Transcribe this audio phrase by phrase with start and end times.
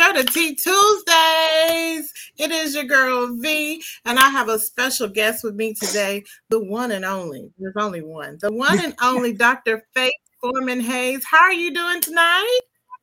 [0.00, 2.10] Welcome to Tea Tuesdays.
[2.38, 6.58] It is your girl V, and I have a special guest with me today, the
[6.58, 7.50] one and only.
[7.58, 9.84] There's only one, the one and only Dr.
[9.94, 11.22] Faith Foreman Hays.
[11.30, 12.60] How are you doing tonight?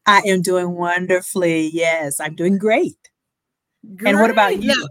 [0.07, 1.69] I am doing wonderfully.
[1.71, 2.97] Yes, I'm doing great.
[3.95, 4.13] great.
[4.13, 4.73] And what about you?
[4.73, 4.87] Yeah.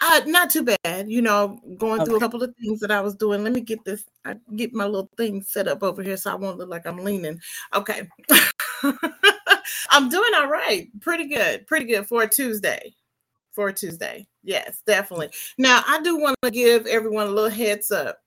[0.00, 1.08] Uh, not too bad.
[1.08, 2.06] You know, going okay.
[2.06, 3.44] through a couple of things that I was doing.
[3.44, 4.04] Let me get this.
[4.24, 6.98] I get my little thing set up over here so I won't look like I'm
[6.98, 7.38] leaning.
[7.72, 8.08] Okay.
[9.90, 10.88] I'm doing all right.
[11.00, 11.66] Pretty good.
[11.66, 12.94] Pretty good for a Tuesday.
[13.52, 14.26] For a Tuesday.
[14.42, 15.30] Yes, definitely.
[15.58, 18.18] Now, I do want to give everyone a little heads up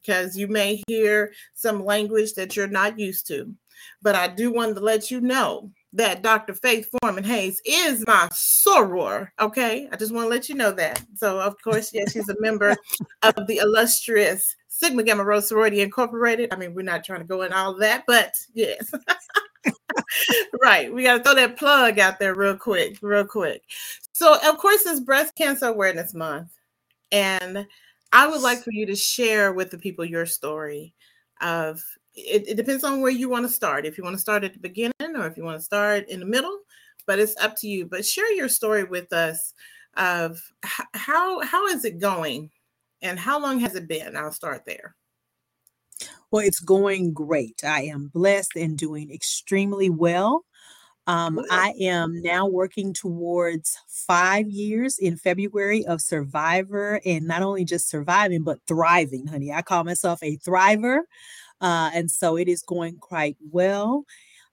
[0.00, 3.54] because you may hear some language that you're not used to.
[4.02, 6.54] But I do want to let you know that Dr.
[6.54, 9.28] Faith Foreman Hays is my soror.
[9.40, 9.88] Okay.
[9.90, 11.02] I just want to let you know that.
[11.16, 12.76] So, of course, yes, she's a member
[13.22, 16.54] of the illustrious Sigma Gamma Rho Sorority Incorporated.
[16.54, 18.90] I mean, we're not trying to go in all that, but yes.
[20.62, 20.92] right.
[20.92, 23.62] We got to throw that plug out there real quick, real quick.
[24.12, 26.52] So, of course, it's Breast Cancer Awareness Month.
[27.12, 27.66] And
[28.10, 30.94] I would like for you to share with the people your story
[31.42, 31.82] of
[32.14, 33.84] it, it depends on where you want to start.
[33.84, 36.20] If you want to start at the beginning or if you want to start in
[36.20, 36.58] the middle,
[37.06, 37.84] but it's up to you.
[37.84, 39.52] But share your story with us
[39.98, 40.40] of
[40.94, 42.50] how how is it going
[43.02, 44.16] and how long has it been?
[44.16, 44.94] I'll start there.
[46.30, 47.62] Well, it's going great.
[47.64, 50.44] I am blessed and doing extremely well.
[51.06, 57.64] Um, I am now working towards five years in February of Survivor and not only
[57.64, 59.52] just surviving, but thriving, honey.
[59.52, 61.00] I call myself a thriver.
[61.60, 64.04] Uh, and so it is going quite well.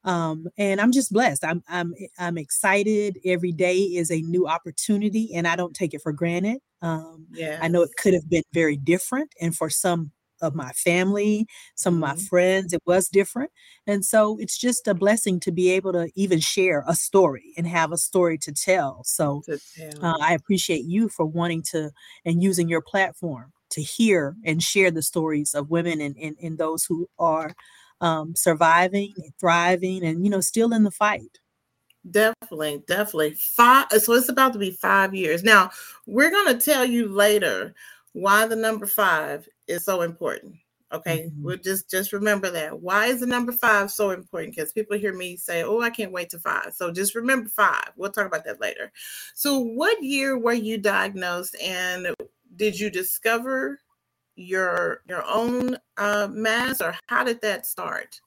[0.03, 1.43] Um, and I'm just blessed.
[1.43, 3.19] I'm I'm I'm excited.
[3.25, 6.59] Every day is a new opportunity, and I don't take it for granted.
[6.81, 10.71] Um, yeah, I know it could have been very different, and for some of my
[10.71, 12.25] family, some of my mm-hmm.
[12.25, 13.51] friends, it was different.
[13.85, 17.67] And so it's just a blessing to be able to even share a story and
[17.67, 19.03] have a story to tell.
[19.03, 20.05] So to tell.
[20.05, 21.91] Uh, I appreciate you for wanting to
[22.25, 26.57] and using your platform to hear and share the stories of women and, and, and
[26.57, 27.53] those who are
[28.01, 31.39] um, surviving, thriving, and you know, still in the fight.
[32.09, 33.31] Definitely, definitely.
[33.31, 33.87] Five.
[33.91, 35.43] So it's about to be five years.
[35.43, 35.71] Now
[36.05, 37.73] we're going to tell you later
[38.13, 40.55] why the number five is so important.
[40.93, 41.43] Okay, mm-hmm.
[41.43, 42.79] we'll just just remember that.
[42.79, 44.55] Why is the number five so important?
[44.55, 46.73] Because people hear me say, "Oh, I can't wait to five.
[46.75, 47.91] So just remember five.
[47.97, 48.91] We'll talk about that later.
[49.35, 52.07] So, what year were you diagnosed, and
[52.55, 53.79] did you discover
[54.37, 58.21] your your own uh, mass, or how did that start?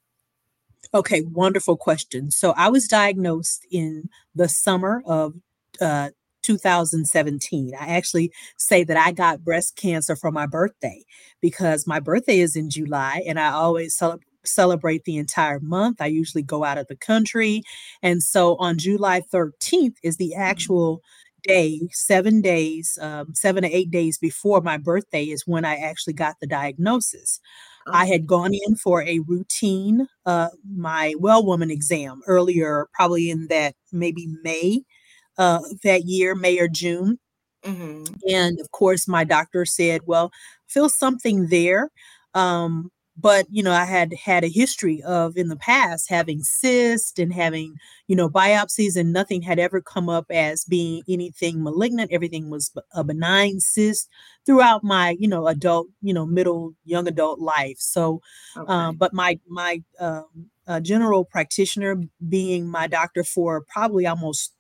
[0.93, 2.31] Okay, wonderful question.
[2.31, 5.35] So I was diagnosed in the summer of
[5.81, 6.11] uh,
[6.43, 7.73] 2017.
[7.79, 11.05] I actually say that I got breast cancer for my birthday
[11.41, 16.01] because my birthday is in July and I always celebrate celebrate the entire month.
[16.01, 17.63] I usually go out of the country.
[18.03, 20.43] And so on July 13th is the mm-hmm.
[20.43, 21.03] actual
[21.43, 26.15] day, seven days, um, seven to eight days before my birthday is when I actually
[26.15, 27.41] got the diagnosis.
[27.87, 33.49] I had gone in for a routine, uh, my well woman exam earlier, probably in
[33.49, 34.83] that maybe May
[35.39, 37.19] uh, that year, May or June.
[37.65, 38.15] Mm-hmm.
[38.29, 40.31] And of course, my doctor said, Well,
[40.69, 41.91] feel something there.
[42.35, 47.19] Um, but you know i had had a history of in the past having cysts
[47.19, 47.75] and having
[48.07, 52.73] you know biopsies and nothing had ever come up as being anything malignant everything was
[52.95, 54.09] a benign cyst
[54.47, 58.21] throughout my you know adult you know middle young adult life so
[58.57, 58.73] um, okay.
[58.73, 60.27] um, but my my um,
[60.67, 61.97] uh, general practitioner
[62.29, 64.55] being my doctor for probably almost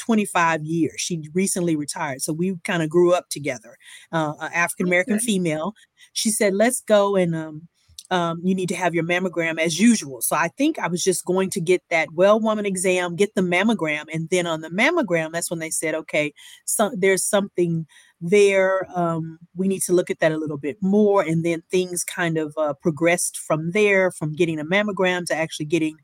[0.00, 1.00] 25 years.
[1.00, 2.22] She recently retired.
[2.22, 3.76] So we kind of grew up together,
[4.10, 5.24] uh, African American okay.
[5.26, 5.74] female.
[6.14, 7.68] She said, let's go and um,
[8.10, 10.20] um, you need to have your mammogram as usual.
[10.20, 13.42] So I think I was just going to get that well woman exam, get the
[13.42, 14.04] mammogram.
[14.12, 16.32] And then on the mammogram, that's when they said, okay,
[16.64, 17.86] so there's something
[18.20, 18.86] there.
[18.94, 21.22] Um, we need to look at that a little bit more.
[21.22, 25.66] And then things kind of uh, progressed from there, from getting a mammogram to actually
[25.66, 25.96] getting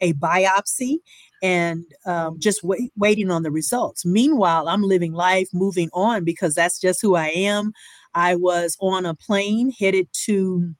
[0.00, 0.98] a biopsy
[1.42, 4.04] and um, just wait, waiting on the results.
[4.04, 7.72] Meanwhile, I'm living life, moving on because that's just who I am.
[8.14, 10.74] I was on a plane headed to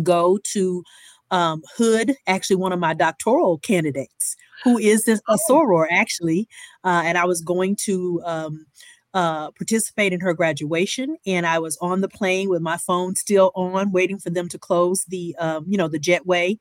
[0.00, 0.82] go to
[1.30, 5.38] um, Hood, actually one of my doctoral candidates, who is this, a oh.
[5.48, 6.46] soror actually,
[6.84, 8.66] uh, and I was going to um,
[9.14, 13.50] uh, participate in her graduation, and I was on the plane with my phone still
[13.54, 16.58] on, waiting for them to close the, um, you know, the jetway,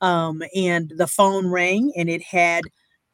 [0.00, 2.64] um, and the phone rang, and it had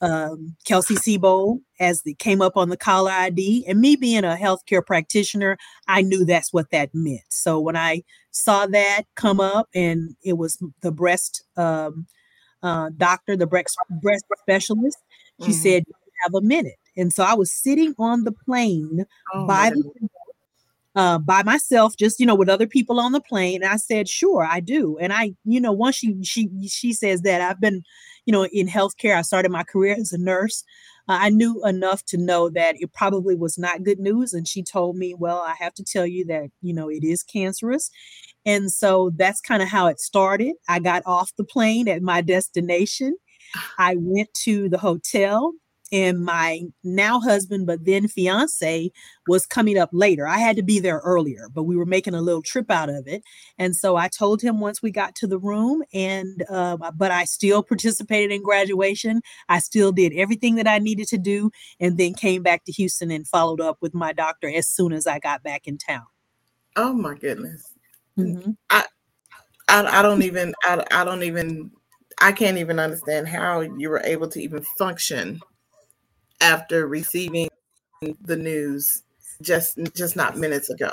[0.03, 3.65] um, Kelsey Seybold as the came up on the caller ID.
[3.67, 5.57] And me being a healthcare practitioner,
[5.89, 7.23] I knew that's what that meant.
[7.31, 8.03] So when I
[8.33, 12.07] saw that come up and it was the breast um,
[12.63, 14.99] uh, doctor, the breast breast specialist.
[15.41, 15.53] She mm-hmm.
[15.53, 15.85] said,
[16.25, 19.05] "Have a minute." And so I was sitting on the plane
[19.35, 20.09] oh, by the
[20.95, 23.63] uh, by myself, just you know, with other people on the plane.
[23.63, 27.23] And I said, "Sure, I do." And I, you know, once she she she says
[27.23, 27.83] that I've been,
[28.27, 29.17] you know, in healthcare.
[29.17, 30.65] I started my career as a nurse.
[31.09, 34.33] Uh, I knew enough to know that it probably was not good news.
[34.33, 37.23] And she told me, "Well, I have to tell you that you know it is
[37.23, 37.91] cancerous."
[38.47, 40.55] And so that's kind of how it started.
[40.69, 43.17] I got off the plane at my destination.
[43.79, 45.53] I went to the hotel
[45.93, 48.91] and my now husband, but then fiance,
[49.29, 50.27] was coming up later.
[50.27, 53.07] I had to be there earlier, but we were making a little trip out of
[53.07, 53.23] it.
[53.59, 57.25] And so I told him once we got to the room, and uh, but I
[57.25, 59.21] still participated in graduation.
[59.51, 63.11] I still did everything that I needed to do, and then came back to Houston
[63.11, 66.07] and followed up with my doctor as soon as I got back in town.
[66.75, 67.75] Oh my goodness!
[68.19, 68.53] Mm-hmm.
[68.71, 68.87] I,
[69.69, 71.71] I, I don't even I, I don't even
[72.19, 75.41] I can't even understand how you were able to even function
[76.43, 77.49] after receiving
[78.23, 79.05] the news
[79.41, 80.93] just just not minutes ago.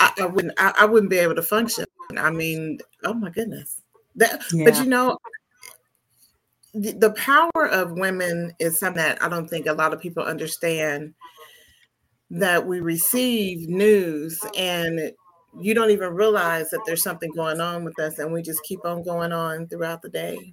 [0.00, 1.84] I, I wouldn't I, I, wouldn't be able to function.
[2.16, 3.82] I mean, oh my goodness.
[4.16, 4.64] That yeah.
[4.64, 5.18] but you know
[6.74, 10.22] the, the power of women is something that I don't think a lot of people
[10.22, 11.14] understand
[12.30, 15.12] that we receive news and
[15.58, 18.84] you don't even realize that there's something going on with us and we just keep
[18.84, 20.52] on going on throughout the day.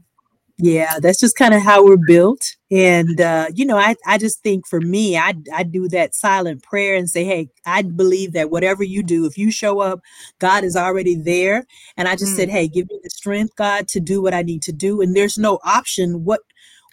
[0.59, 2.45] Yeah, that's just kind of how we're built.
[2.71, 6.61] And uh, you know, I, I just think for me, I I do that silent
[6.61, 10.01] prayer and say, Hey, I believe that whatever you do, if you show up,
[10.39, 11.65] God is already there.
[11.97, 12.35] And I just mm.
[12.38, 15.01] said, Hey, give me the strength, God, to do what I need to do.
[15.01, 16.23] And there's no option.
[16.23, 16.41] What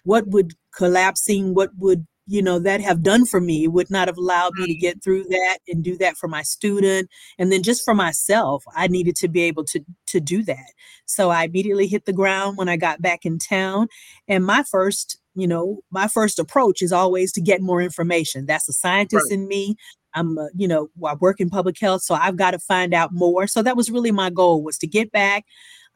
[0.05, 4.17] what would collapsing, what would you know that have done for me would not have
[4.17, 7.85] allowed me to get through that and do that for my student and then just
[7.85, 10.73] for myself i needed to be able to to do that.
[11.07, 13.89] So i immediately hit the ground when i got back in town
[14.29, 18.47] and my first you know my first approach is always to get more information.
[18.47, 19.39] That's a scientist right.
[19.39, 19.77] in me.
[20.15, 23.13] I'm a, you know i work in public health so i've got to find out
[23.13, 23.49] more.
[23.49, 25.45] So that was really my goal was to get back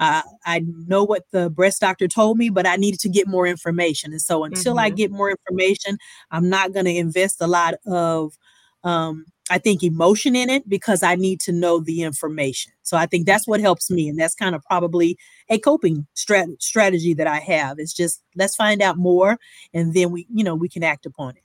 [0.00, 3.46] uh, I know what the breast doctor told me, but I needed to get more
[3.46, 4.12] information.
[4.12, 4.84] And so until mm-hmm.
[4.84, 5.98] I get more information,
[6.30, 8.36] I'm not going to invest a lot of,
[8.82, 12.72] um, I think, emotion in it because I need to know the information.
[12.82, 14.08] So I think that's what helps me.
[14.08, 15.16] And that's kind of probably
[15.48, 17.78] a coping strat- strategy that I have.
[17.78, 19.38] It's just let's find out more
[19.72, 21.42] and then we, you know, we can act upon it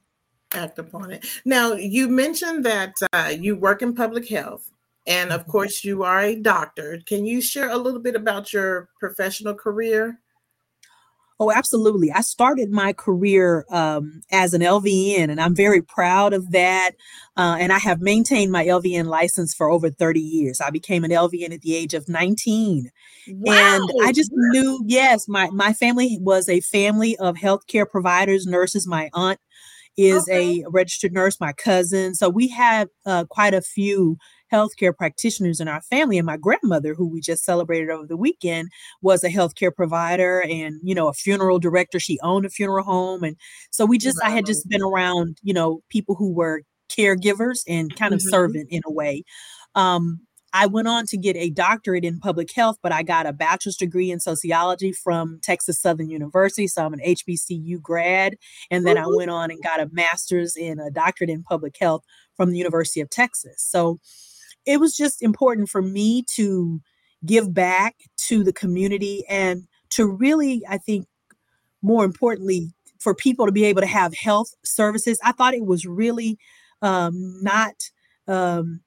[0.51, 1.25] act upon it.
[1.45, 4.71] Now, you mentioned that uh, you work in public health.
[5.09, 5.51] And of mm-hmm.
[5.51, 7.01] course, you are a doctor.
[7.05, 10.19] Can you share a little bit about your professional career?
[11.41, 12.11] Oh, absolutely.
[12.11, 16.91] I started my career um, as an LVN, and I'm very proud of that.
[17.37, 20.59] Uh, and I have maintained my LVN license for over 30 years.
[20.59, 22.91] I became an LVN at the age of 19.
[23.29, 23.53] Wow.
[23.53, 28.85] And I just knew, yes, my, my family was a family of healthcare providers, nurses.
[28.85, 29.39] My aunt
[29.95, 30.63] is okay.
[30.63, 32.15] a registered nurse, my cousin.
[32.15, 34.17] So we have uh, quite a few
[34.51, 36.17] healthcare practitioners in our family.
[36.17, 38.69] And my grandmother, who we just celebrated over the weekend,
[39.01, 41.99] was a healthcare provider and, you know, a funeral director.
[41.99, 43.23] She owned a funeral home.
[43.23, 43.35] And
[43.71, 47.95] so we just, I had just been around, you know, people who were caregivers and
[47.95, 48.29] kind of mm-hmm.
[48.29, 49.23] servant in a way.
[49.75, 50.21] Um,
[50.53, 53.77] I went on to get a doctorate in public health, but I got a bachelor's
[53.77, 56.67] degree in sociology from Texas Southern University.
[56.67, 58.35] So I'm an HBCU grad.
[58.71, 59.05] And then mm-hmm.
[59.05, 62.03] I went on and got a master's in a doctorate in public health
[62.35, 63.55] from the University of Texas.
[63.57, 63.99] So
[64.69, 66.79] it was just important for me to
[67.25, 71.07] give back to the community and to really, I think,
[71.81, 75.19] more importantly, for people to be able to have health services.
[75.23, 76.37] I thought it was really
[76.83, 77.73] um, not
[78.27, 78.81] um,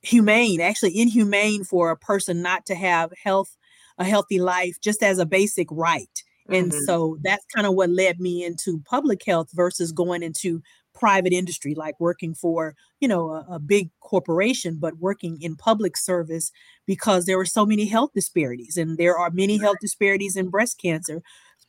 [0.00, 3.58] humane, actually inhumane for a person not to have health,
[3.98, 6.08] a healthy life, just as a basic right.
[6.48, 6.84] And mm-hmm.
[6.86, 10.62] so that's kind of what led me into public health versus going into
[11.00, 15.96] private industry, like working for, you know, a, a, big corporation, but working in public
[15.96, 16.52] service
[16.86, 18.76] because there were so many health disparities.
[18.76, 21.22] And there are many health disparities in breast cancer,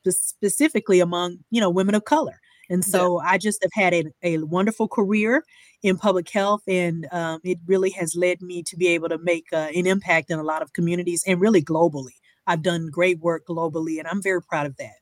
[0.06, 2.42] specifically among, you know, women of color.
[2.70, 3.32] And so yeah.
[3.32, 5.44] I just have had a, a wonderful career
[5.82, 9.46] in public health, and um, it really has led me to be able to make
[9.52, 12.16] uh, an impact in a lot of communities and really globally.
[12.48, 15.01] I've done great work globally, and I'm very proud of that.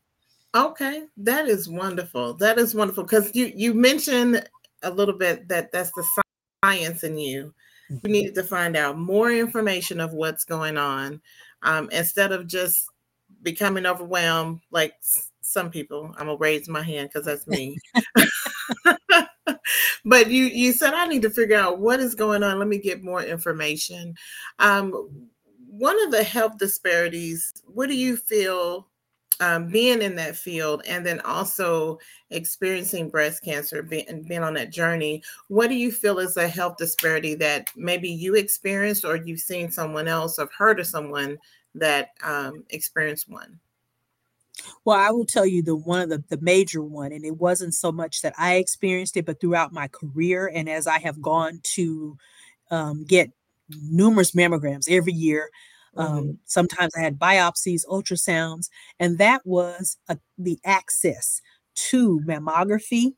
[0.55, 2.33] Okay, that is wonderful.
[2.35, 4.47] That is wonderful because you you mentioned
[4.81, 6.23] a little bit that that's the
[6.63, 7.53] science in you.
[7.89, 8.11] We mm-hmm.
[8.11, 11.21] needed to find out more information of what's going on
[11.63, 12.85] um, instead of just
[13.43, 14.93] becoming overwhelmed like
[15.41, 16.13] some people.
[16.17, 17.77] I'm gonna raise my hand because that's me.
[20.05, 22.57] but you you said I need to figure out what is going on.
[22.57, 24.15] Let me get more information.
[24.57, 25.27] Um,
[25.67, 27.53] one of the health disparities.
[27.67, 28.87] What do you feel
[29.39, 31.97] um, being in that field and then also
[32.29, 36.77] experiencing breast cancer being, being on that journey what do you feel is a health
[36.77, 41.37] disparity that maybe you experienced or you've seen someone else or heard of someone
[41.75, 43.59] that um, experienced one?
[44.83, 47.73] Well, I will tell you the one of the, the major one, and it wasn't
[47.73, 51.61] so much that I experienced it, but throughout my career, and as I have gone
[51.75, 52.17] to
[52.69, 53.31] um, get
[53.83, 55.49] numerous mammograms every year,
[55.95, 56.31] um, mm-hmm.
[56.45, 58.69] sometimes I had biopsies, ultrasounds,
[58.99, 61.41] and that was a, the access
[61.75, 63.13] to mammography, mm.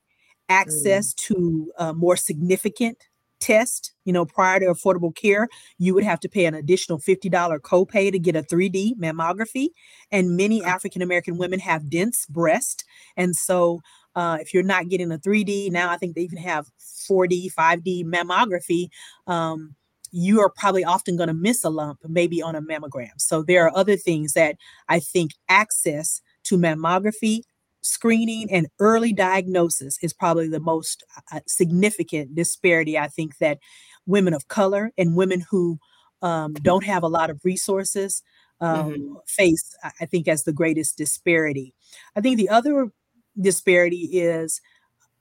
[0.49, 1.17] access mm.
[1.27, 2.97] to uh, more significant
[3.41, 7.59] test, you know, prior to affordable care, you would have to pay an additional $50
[7.59, 9.69] copay to get a 3D mammography.
[10.11, 12.85] And many African American women have dense breast.
[13.17, 13.81] And so
[14.15, 18.05] uh, if you're not getting a 3D, now I think they even have 4D, 5D
[18.05, 18.89] mammography.
[19.27, 19.75] Um,
[20.11, 23.11] you are probably often going to miss a lump, maybe on a mammogram.
[23.17, 24.57] So there are other things that
[24.89, 27.41] I think access to mammography
[27.81, 33.59] screening and early diagnosis is probably the most uh, significant disparity I think that
[34.05, 35.79] women of color and women who
[36.21, 38.21] um, don't have a lot of resources
[38.59, 39.13] um, mm-hmm.
[39.27, 41.73] face, I think, as the greatest disparity.
[42.15, 42.91] I think the other
[43.39, 44.61] disparity is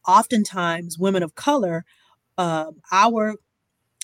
[0.06, 1.84] oftentimes women of color,
[2.36, 3.36] uh, our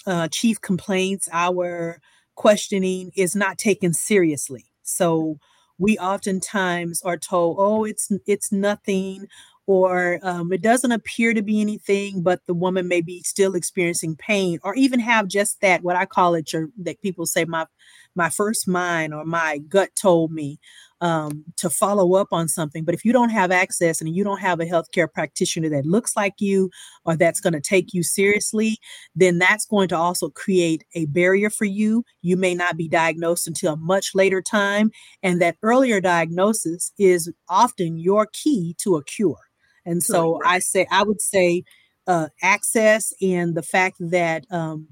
[0.06, 2.00] uh, chief complaints, our
[2.34, 4.66] questioning is not taken seriously.
[4.82, 5.38] So
[5.78, 9.26] we oftentimes are told, "Oh, it's it's nothing,"
[9.66, 14.16] or um, it doesn't appear to be anything, but the woman may be still experiencing
[14.16, 17.66] pain, or even have just that what I call it, your, that people say my
[18.14, 20.58] my first mind or my gut told me
[21.00, 22.84] um, to follow up on something.
[22.84, 26.16] But if you don't have access and you don't have a healthcare practitioner that looks
[26.16, 26.70] like you
[27.04, 28.78] or that's going to take you seriously,
[29.14, 32.04] then that's going to also create a barrier for you.
[32.22, 34.90] You may not be diagnosed until a much later time.
[35.22, 39.40] And that earlier diagnosis is often your key to a cure.
[39.84, 41.62] And so I say, I would say,
[42.08, 44.88] uh, access and the fact that um,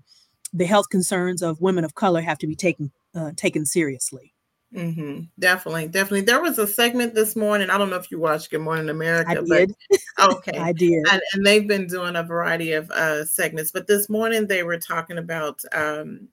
[0.52, 4.33] the health concerns of women of color have to be taken uh, taken seriously.
[4.74, 5.20] Mm-hmm.
[5.38, 6.22] Definitely, definitely.
[6.22, 7.70] There was a segment this morning.
[7.70, 9.30] I don't know if you watched Good Morning America.
[9.30, 9.74] I did.
[10.18, 11.06] okay, I did.
[11.10, 14.78] And, and, they've been doing a variety of uh, segments, but this morning they were
[14.78, 16.28] talking about um,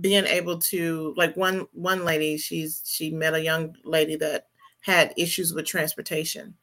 [0.00, 4.46] being able to, like one one lady, she's she met a young lady that
[4.82, 6.54] had issues with transportation,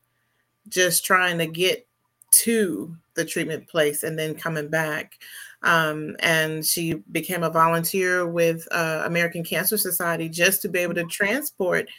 [0.69, 1.85] just trying to get
[2.31, 5.19] to the treatment place and then coming back.
[5.61, 10.95] Um, and she became a volunteer with uh, American Cancer Society just to be able
[10.95, 11.89] to transport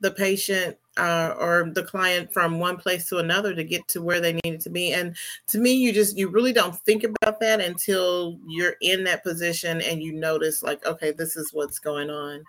[0.00, 4.20] the patient uh, or the client from one place to another to get to where
[4.20, 4.92] they needed to be.
[4.92, 5.16] And
[5.48, 9.80] to me, you just you really don't think about that until you're in that position
[9.80, 12.44] and you notice like, okay, this is what's going on.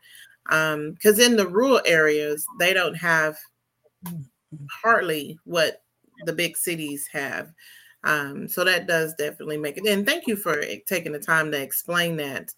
[0.45, 3.38] Because um, in the rural areas, they don't have
[4.69, 5.81] hardly what
[6.25, 7.51] the big cities have.
[8.05, 9.88] Um, so that does definitely make it.
[9.88, 12.53] And thank you for taking the time to explain that,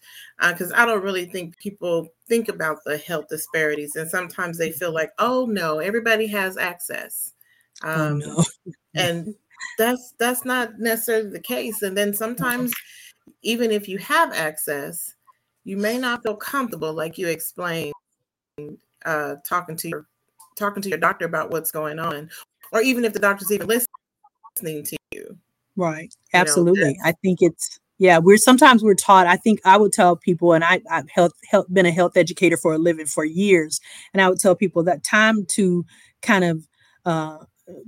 [0.46, 4.70] because uh, I don't really think people think about the health disparities, and sometimes they
[4.70, 7.32] feel like, oh no, everybody has access,
[7.82, 8.72] oh, um, oh, no.
[8.94, 9.34] and
[9.78, 11.80] that's that's not necessarily the case.
[11.80, 12.70] And then sometimes,
[13.40, 15.14] even if you have access,
[15.64, 17.94] you may not feel comfortable, like you explained,
[19.06, 20.06] uh, talking to your
[20.56, 22.28] talking to your doctor about what's going on,
[22.70, 25.38] or even if the doctor's even listening to you.
[25.76, 26.12] Right.
[26.34, 26.80] Absolutely.
[26.80, 29.26] You know, I think it's yeah, we're sometimes we're taught.
[29.26, 32.56] I think I would tell people, and I, I've health, health, been a health educator
[32.56, 33.80] for a living for years,
[34.12, 35.84] and I would tell people that time to
[36.22, 36.68] kind of
[37.04, 37.38] uh,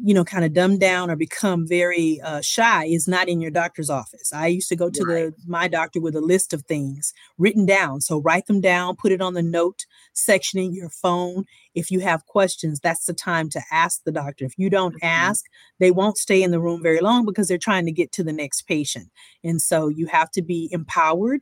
[0.03, 3.51] you know, kind of dumb down or become very uh, shy is not in your
[3.51, 4.33] doctor's office.
[4.33, 5.37] I used to go to right.
[5.37, 8.01] the my doctor with a list of things written down.
[8.01, 11.45] So write them down, put it on the note section in your phone.
[11.75, 14.45] If you have questions, that's the time to ask the doctor.
[14.45, 15.07] If you don't mm-hmm.
[15.07, 15.45] ask,
[15.79, 18.33] they won't stay in the room very long because they're trying to get to the
[18.33, 19.09] next patient.
[19.43, 21.41] And so you have to be empowered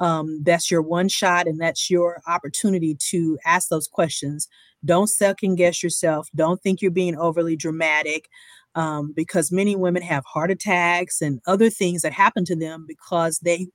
[0.00, 4.48] um, that's your one shot and that's your opportunity to ask those questions
[4.84, 6.28] don't second guess yourself.
[6.34, 8.28] Don't think you're being overly dramatic
[8.74, 13.38] um, because many women have heart attacks and other things that happen to them because
[13.40, 13.66] they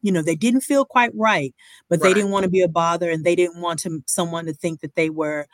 [0.00, 1.54] you know they didn't feel quite right
[1.88, 2.08] but right.
[2.08, 4.80] they didn't want to be a bother and they didn't want to someone to think
[4.80, 5.46] that they were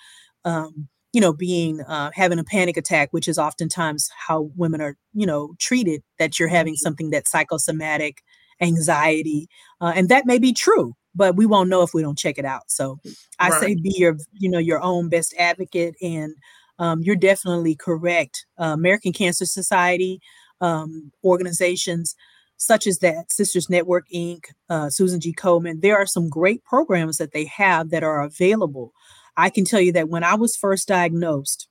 [0.45, 4.97] um, you know being uh, having a panic attack which is oftentimes how women are
[5.15, 6.85] you know treated that you're having mm-hmm.
[6.85, 8.23] something that's psychosomatic
[8.61, 9.49] anxiety
[9.81, 12.45] uh, and that may be true but we won't know if we don't check it
[12.45, 12.71] out.
[12.71, 12.99] So
[13.39, 13.61] I right.
[13.61, 15.95] say be your, you know, your own best advocate.
[16.03, 16.35] And
[16.79, 18.47] um, you're definitely correct.
[18.59, 20.21] Uh, American Cancer Society
[20.61, 22.15] um, organizations
[22.57, 25.35] such as that, Sisters Network Inc., uh, Susan G.
[25.35, 28.93] Komen, there are some great programs that they have that are available.
[29.37, 31.69] I can tell you that when I was first diagnosed,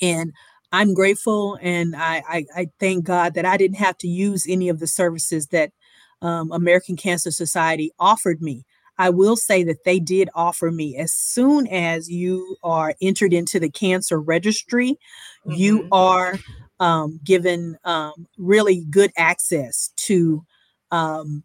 [0.00, 0.32] and
[0.70, 4.68] I'm grateful and I, I, I thank God that I didn't have to use any
[4.68, 5.72] of the services that
[6.22, 8.64] um, American Cancer Society offered me.
[8.98, 13.60] I will say that they did offer me as soon as you are entered into
[13.60, 14.92] the cancer registry,
[15.46, 15.52] mm-hmm.
[15.52, 16.38] you are
[16.80, 20.44] um, given um, really good access to,
[20.90, 21.44] um,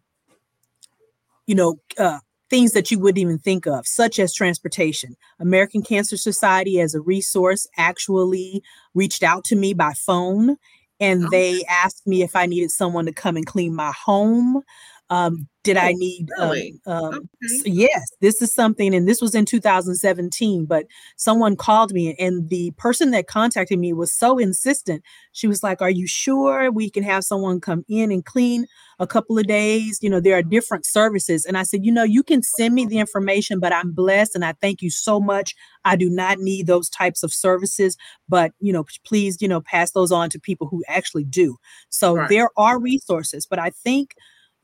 [1.46, 2.18] you know, uh,
[2.50, 5.16] things that you wouldn't even think of, such as transportation.
[5.40, 8.62] American Cancer Society, as a resource, actually
[8.94, 10.56] reached out to me by phone
[11.00, 14.62] and they asked me if I needed someone to come and clean my home.
[15.10, 16.28] Um, did oh, I need?
[16.38, 16.74] Um, really?
[16.86, 17.70] Um, um, okay.
[17.70, 20.66] Yes, this is something, and this was in 2017.
[20.66, 25.02] But someone called me, and the person that contacted me was so insistent.
[25.32, 28.66] She was like, "Are you sure we can have someone come in and clean
[28.98, 29.98] a couple of days?
[30.02, 32.84] You know, there are different services." And I said, "You know, you can send me
[32.84, 35.54] the information, but I'm blessed, and I thank you so much.
[35.84, 37.96] I do not need those types of services,
[38.28, 41.56] but you know, please, you know, pass those on to people who actually do."
[41.88, 42.28] So right.
[42.28, 44.14] there are resources, but I think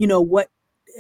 [0.01, 0.49] you know what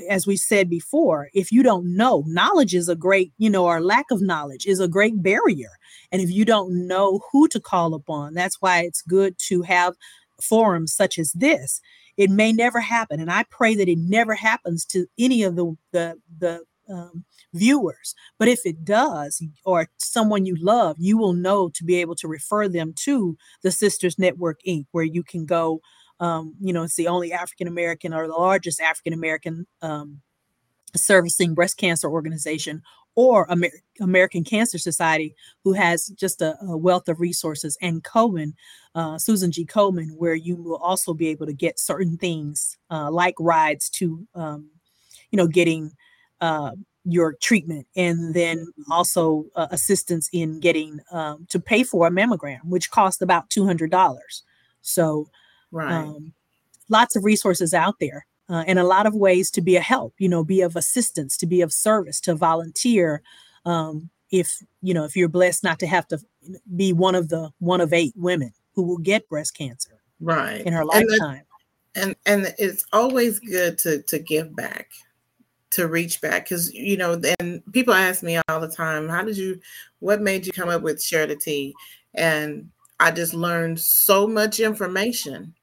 [0.09, 3.80] as we said before if you don't know knowledge is a great you know or
[3.80, 5.71] lack of knowledge is a great barrier.
[6.12, 9.95] And if you don't know who to call upon that's why it's good to have
[10.40, 11.80] forums such as this.
[12.16, 15.75] It may never happen and i pray that it never happens to any of the
[15.92, 18.14] the the um, viewers.
[18.38, 22.28] But if it does or someone you love you will know to be able to
[22.28, 25.80] refer them to the sisters network inc where you can go
[26.20, 30.21] um, you know, it's the only African American or the largest African American um,
[30.95, 32.82] servicing breast cancer organization
[33.16, 38.52] or Amer- American Cancer Society, who has just a, a wealth of resources, and Komen,
[38.95, 39.66] uh, Susan G.
[39.66, 44.26] Komen, where you will also be able to get certain things uh, like rides to,
[44.34, 44.71] um,
[45.32, 45.90] you know, getting
[46.40, 46.71] uh,
[47.04, 52.60] your treatment, and then also uh, assistance in getting um, to pay for a mammogram,
[52.64, 54.45] which costs about two hundred dollars.
[54.82, 55.28] So
[55.71, 55.93] Right.
[55.93, 56.33] Um,
[56.89, 60.15] lots of resources out there uh, and a lot of ways to be a help,
[60.19, 63.23] you know, be of assistance, to be of service, to volunteer.
[63.65, 66.19] Um, if, you know, if you're blessed not to have to
[66.75, 70.73] be one of the one of eight women who will get breast cancer right in
[70.73, 71.43] her lifetime.
[71.95, 74.91] And, and, and it's always good to, to give back
[75.71, 79.37] to reach back because you know then people ask me all the time how did
[79.37, 79.61] you
[80.00, 81.73] what made you come up with share the tea
[82.15, 85.54] and i just learned so much information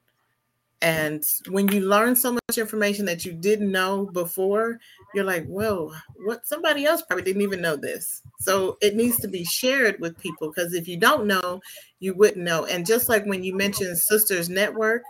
[0.81, 4.79] and when you learn so much information that you didn't know before,
[5.15, 5.91] you're like, whoa,
[6.25, 8.21] what somebody else probably didn't even know this.
[8.39, 11.61] So it needs to be shared with people because if you don't know,
[11.99, 12.65] you wouldn't know.
[12.65, 15.01] And just like when you mentioned Sisters Network,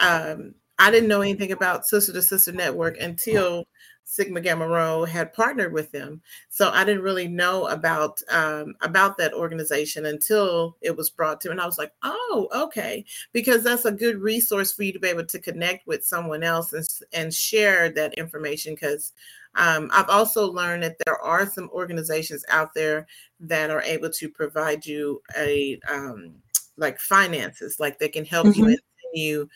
[0.00, 3.66] um, I didn't know anything about Sister to Sister Network until
[4.10, 6.20] Sigma Gamma Rho had partnered with them.
[6.48, 11.52] So I didn't really know about um, about that organization until it was brought to,
[11.52, 15.06] and I was like, oh, okay, because that's a good resource for you to be
[15.06, 18.74] able to connect with someone else and and share that information.
[18.74, 19.12] Because
[19.54, 23.06] um, I've also learned that there are some organizations out there
[23.38, 26.34] that are able to provide you a um,
[26.76, 28.60] like finances, like they can help mm-hmm.
[28.60, 28.78] you in
[29.14, 29.48] you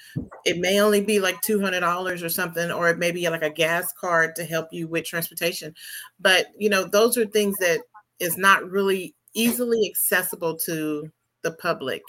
[0.45, 3.93] it may only be like $200 or something or it may be like a gas
[3.93, 5.75] card to help you with transportation.
[6.21, 7.81] But you know those are things that
[8.21, 11.11] is not really easily accessible to
[11.43, 12.03] the public.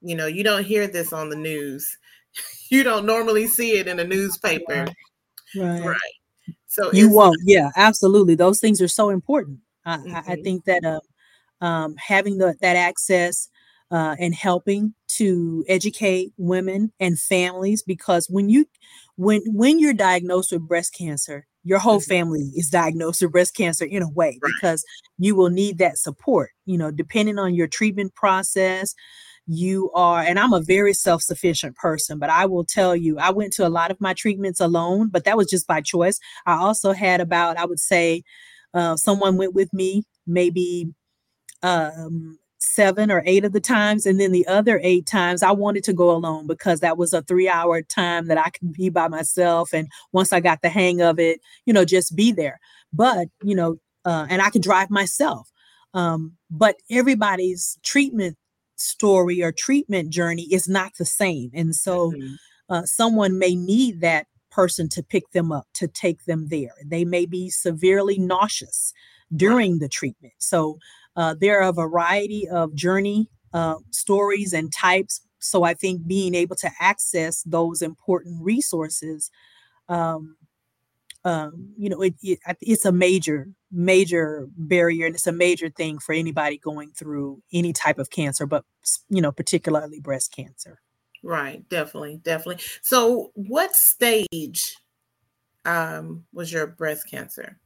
[0.00, 1.96] You know you don't hear this on the news.
[2.68, 4.88] You don't normally see it in a newspaper.
[5.54, 5.96] Right, right.
[6.66, 7.38] so you won't.
[7.44, 8.34] Yeah absolutely.
[8.34, 9.60] Those things are so important.
[9.84, 10.30] I, mm-hmm.
[10.30, 11.00] I think that uh,
[11.64, 13.48] um, having the, that access
[13.90, 18.66] uh, and helping to educate women and families because when you
[19.16, 22.10] when when you're diagnosed with breast cancer your whole mm-hmm.
[22.10, 24.84] family is diagnosed with breast cancer in a way because
[25.18, 28.94] you will need that support you know depending on your treatment process
[29.46, 33.52] you are and i'm a very self-sufficient person but i will tell you i went
[33.52, 36.92] to a lot of my treatments alone but that was just by choice i also
[36.92, 38.22] had about i would say
[38.74, 40.92] uh, someone went with me maybe
[41.62, 44.06] um, seven or eight of the times.
[44.06, 47.22] And then the other eight times I wanted to go alone because that was a
[47.22, 49.72] three hour time that I could be by myself.
[49.72, 52.58] And once I got the hang of it, you know, just be there.
[52.92, 55.50] But, you know, uh, and I could drive myself.
[55.94, 58.36] Um, but everybody's treatment
[58.76, 61.50] story or treatment journey is not the same.
[61.54, 62.34] And so mm-hmm.
[62.68, 66.74] uh, someone may need that person to pick them up, to take them there.
[66.84, 68.92] They may be severely nauseous
[69.34, 70.34] during the treatment.
[70.38, 70.78] So
[71.16, 75.22] uh, there are a variety of journey uh, stories and types.
[75.38, 79.30] So I think being able to access those important resources,
[79.88, 80.36] um,
[81.24, 85.98] um, you know, it, it, it's a major, major barrier and it's a major thing
[85.98, 88.64] for anybody going through any type of cancer, but
[89.08, 90.80] you know, particularly breast cancer.
[91.22, 92.62] Right, definitely, definitely.
[92.82, 94.76] So, what stage
[95.64, 97.58] um, was your breast cancer?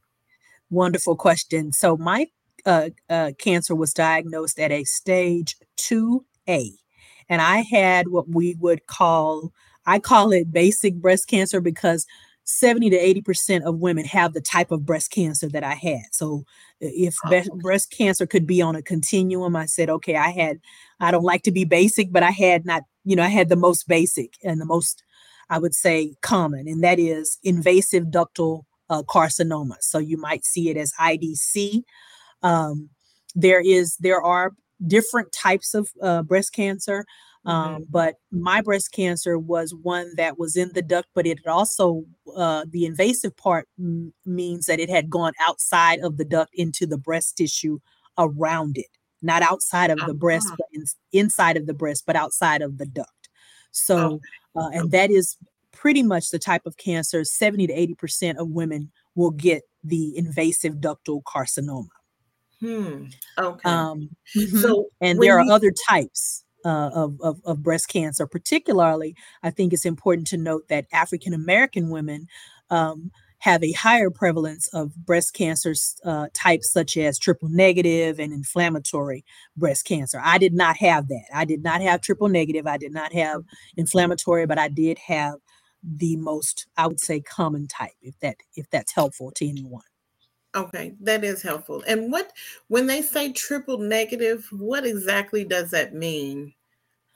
[0.71, 1.71] Wonderful question.
[1.71, 2.27] So, my
[2.65, 6.71] uh, uh, cancer was diagnosed at a stage 2A,
[7.29, 9.51] and I had what we would call,
[9.85, 12.05] I call it basic breast cancer because
[12.43, 16.03] 70 to 80% of women have the type of breast cancer that I had.
[16.11, 16.43] So
[16.79, 20.59] if oh, breast cancer could be on a continuum, I said, okay, I had,
[20.99, 23.55] I don't like to be basic, but I had not, you know, I had the
[23.55, 25.03] most basic and the most,
[25.49, 29.75] I would say, common, and that is invasive ductal uh, carcinoma.
[29.79, 31.83] So you might see it as IDC.
[32.43, 32.89] Um,
[33.35, 34.51] there is, there are
[34.85, 37.05] different types of uh, breast cancer.
[37.43, 37.83] Um, mm-hmm.
[37.89, 42.03] But my breast cancer was one that was in the duct, but it also,
[42.35, 46.85] uh, the invasive part m- means that it had gone outside of the duct into
[46.85, 47.79] the breast tissue
[48.17, 48.87] around it,
[49.23, 50.57] not outside of the breast, uh-huh.
[50.59, 53.09] but in, inside of the breast, but outside of the duct.
[53.71, 54.19] So,
[54.55, 55.37] uh, and that is
[55.71, 60.75] pretty much the type of cancer 70 to 80% of women will get the invasive
[60.75, 61.87] ductal carcinoma.
[62.61, 63.05] Hmm.
[63.37, 63.69] Okay.
[63.69, 64.57] Um, mm-hmm.
[64.59, 68.27] So, and there are other types uh, of, of, of, breast cancer.
[68.27, 72.27] Particularly, I think it's important to note that African American women
[72.69, 75.73] um, have a higher prevalence of breast cancer
[76.05, 79.25] uh, types such as triple negative and inflammatory
[79.57, 80.21] breast cancer.
[80.23, 81.25] I did not have that.
[81.33, 82.67] I did not have triple negative.
[82.67, 83.41] I did not have
[83.75, 85.35] inflammatory, but I did have
[85.83, 87.95] the most, I would say, common type.
[88.03, 89.81] If that if that's helpful to anyone.
[90.53, 91.83] Okay, that is helpful.
[91.87, 92.31] And what
[92.67, 96.53] when they say triple negative, what exactly does that mean?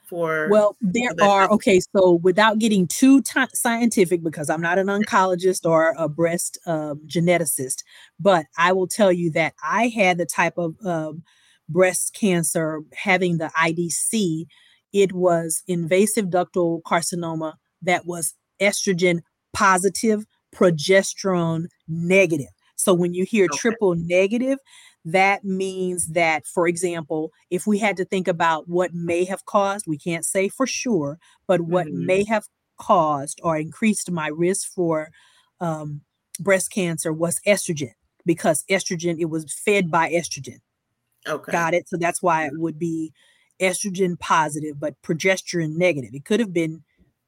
[0.06, 1.82] For well, there are okay.
[1.96, 7.02] So without getting too t- scientific, because I'm not an oncologist or a breast um,
[7.08, 7.84] geneticist,
[8.20, 11.24] but I will tell you that I had the type of um,
[11.68, 14.46] breast cancer having the IDC.
[14.94, 19.22] It was invasive ductal carcinoma that was estrogen
[19.54, 22.55] positive, progesterone negative.
[22.76, 23.58] So when you hear okay.
[23.58, 24.60] triple negative,
[25.06, 29.86] that means that, for example, if we had to think about what may have caused,
[29.88, 32.06] we can't say for sure, but what mm-hmm.
[32.06, 32.46] may have
[32.78, 35.10] caused or increased my risk for
[35.60, 36.02] um,
[36.40, 37.94] breast cancer was estrogen
[38.26, 40.60] because estrogen, it was fed by estrogen.
[41.28, 41.52] Okay.
[41.52, 41.88] Got it.
[41.88, 43.14] So that's why it would be
[43.62, 46.14] estrogen positive, but progesterone negative.
[46.14, 46.84] It could have been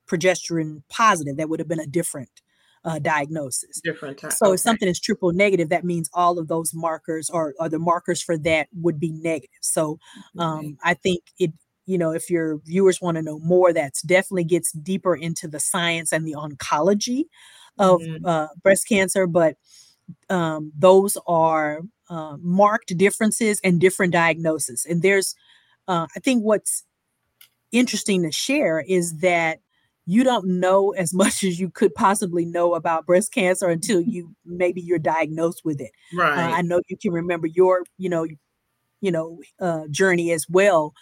[0.07, 1.37] progesterone positive.
[1.37, 2.41] That would have been a different
[2.87, 3.81] uh, diagnosis.
[3.83, 4.31] Different type.
[4.31, 4.53] So okay.
[4.53, 8.21] if something is triple negative, that means all of those markers or, or the markers
[8.21, 9.49] for that would be negative.
[9.61, 9.99] So
[10.39, 10.75] um, okay.
[10.83, 11.51] I think it,
[11.85, 15.59] you know, if your viewers want to know more, that's definitely gets deeper into the
[15.59, 17.25] science and the oncology
[17.77, 18.25] of mm-hmm.
[18.25, 19.27] uh, breast cancer.
[19.27, 19.55] But
[20.29, 24.85] um, those are uh, marked differences and different diagnoses.
[24.89, 25.35] And there's,
[25.89, 26.83] uh, I think what's
[27.73, 29.59] interesting to share is that
[30.07, 34.33] you don't know as much as you could possibly know about breast cancer until you
[34.45, 35.91] maybe you're diagnosed with it.
[36.15, 36.51] Right.
[36.51, 38.25] Uh, I know you can remember your, you know,
[39.01, 40.93] you know, uh, journey as well,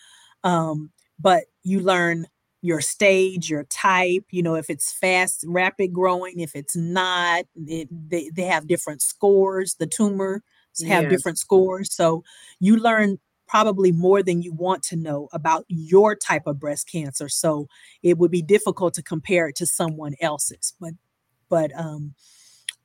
[0.43, 2.25] um, but you learn
[2.61, 4.25] your stage, your type.
[4.31, 9.01] You know, if it's fast, rapid growing, if it's not, it, they they have different
[9.01, 9.75] scores.
[9.75, 10.41] The tumors
[10.85, 11.11] have yes.
[11.11, 12.23] different scores, so
[12.59, 13.19] you learn
[13.55, 17.29] probably more than you want to know about your type of breast cancer.
[17.29, 17.69] So
[18.03, 20.73] it would be difficult to compare it to someone else's.
[20.77, 20.91] But
[21.47, 22.15] but um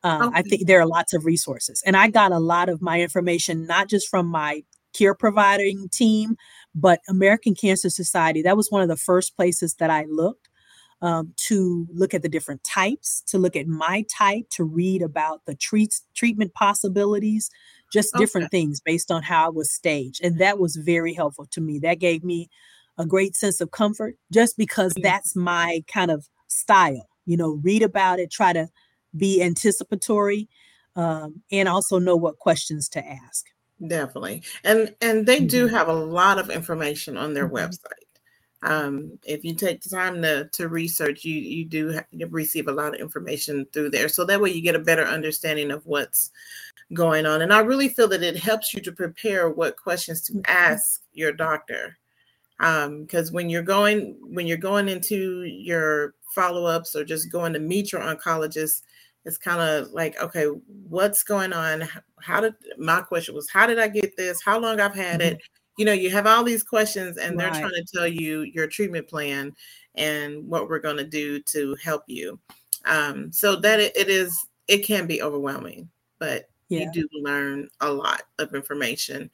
[0.05, 0.39] uh, okay.
[0.39, 1.83] I think there are lots of resources.
[1.85, 4.63] And I got a lot of my information not just from my
[4.97, 6.37] care providing team,
[6.73, 8.41] but American Cancer Society.
[8.41, 10.50] That was one of the first places that I looked
[11.03, 15.45] um, to look at the different types, to look at my type, to read about
[15.47, 17.51] the treats, treatment possibilities,
[17.93, 18.59] just different okay.
[18.59, 20.23] things based on how I was staged.
[20.23, 21.79] And that was very helpful to me.
[21.79, 22.49] That gave me
[22.99, 25.03] a great sense of comfort just because mm-hmm.
[25.03, 27.09] that's my kind of style.
[27.27, 28.69] You know, read about it, try to
[29.17, 30.49] be anticipatory,
[30.97, 33.47] um, and also know what questions to ask.
[33.87, 34.43] Definitely.
[34.63, 35.47] And and they mm-hmm.
[35.47, 37.57] do have a lot of information on their mm-hmm.
[37.57, 38.10] website
[38.63, 42.95] um, if you take the time to to research, you you do receive a lot
[42.95, 44.09] of information through there.
[44.09, 46.31] So that way you get a better understanding of what's
[46.93, 47.43] going on.
[47.43, 50.43] And I really feel that it helps you to prepare what questions to mm-hmm.
[50.47, 51.97] ask your doctor.
[52.59, 57.59] Because um, when you're going when you're going into your follow-ups or just going to
[57.59, 58.83] meet your oncologist,
[59.25, 60.45] it's kind of like, okay,
[60.89, 61.89] what's going on?
[62.21, 64.43] How did my question was, how did I get this?
[64.43, 65.37] How long I've had mm-hmm.
[65.37, 65.43] it?
[65.81, 69.09] You know, you have all these questions and they're trying to tell you your treatment
[69.09, 69.51] plan
[69.95, 72.39] and what we're going to do to help you.
[72.85, 74.39] Um, so that it, it is,
[74.69, 75.89] it can be overwhelming,
[76.19, 76.81] but yeah.
[76.81, 79.31] you do learn a lot of information.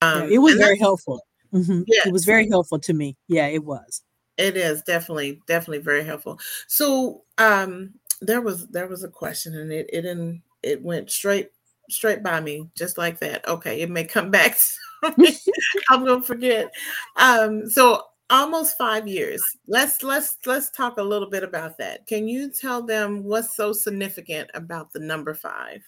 [0.00, 1.26] Um, yeah, it was very helpful.
[1.52, 1.82] Mm-hmm.
[1.88, 3.16] Yeah, it was very helpful to me.
[3.26, 4.02] Yeah, it was.
[4.38, 6.38] It is definitely, definitely very helpful.
[6.68, 11.48] So, um, there was there was a question, and it it didn't it went straight
[11.88, 13.46] straight by me just like that.
[13.48, 14.56] Okay, it may come back.
[15.88, 16.72] I'm gonna forget.
[17.16, 19.42] Um, so almost five years.
[19.66, 22.06] Let's let's let's talk a little bit about that.
[22.06, 25.82] Can you tell them what's so significant about the number five?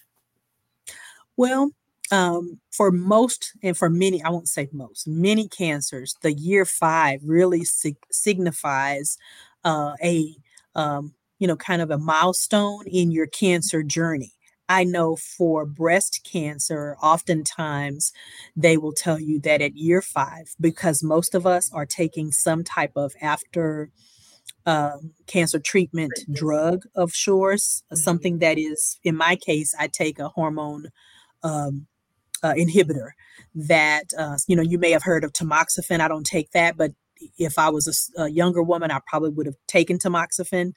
[1.36, 1.70] Well,
[2.10, 7.20] um, for most and for many, I won't say most, many cancers, the year five
[7.24, 9.16] really sig- signifies
[9.64, 10.34] uh, a
[10.74, 14.32] um, you know kind of a milestone in your cancer journey.
[14.68, 18.12] I know for breast cancer, oftentimes
[18.56, 22.64] they will tell you that at year five, because most of us are taking some
[22.64, 23.90] type of after
[24.64, 27.96] um, cancer treatment drug of sorts, mm-hmm.
[27.96, 30.88] something that is, in my case, I take a hormone
[31.42, 31.86] um,
[32.42, 33.10] uh, inhibitor
[33.54, 36.00] that, uh, you know, you may have heard of tamoxifen.
[36.00, 36.92] I don't take that, but
[37.38, 40.72] if I was a, a younger woman, I probably would have taken tamoxifen.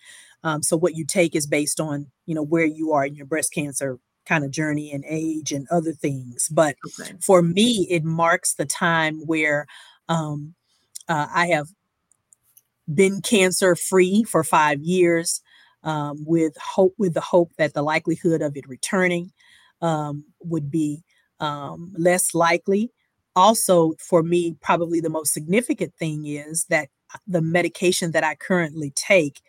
[0.45, 3.25] Um, so what you take is based on, you know, where you are in your
[3.25, 6.47] breast cancer kind of journey and age and other things.
[6.51, 7.13] But okay.
[7.19, 9.65] for me, it marks the time where
[10.07, 10.53] um,
[11.09, 11.69] uh, I have
[12.93, 15.41] been cancer free for five years
[15.83, 19.31] um, with hope, with the hope that the likelihood of it returning
[19.81, 21.03] um, would be
[21.39, 22.91] um, less likely.
[23.35, 28.35] Also, for me, probably the most significant thing is that uh, the medication that I
[28.35, 29.41] currently take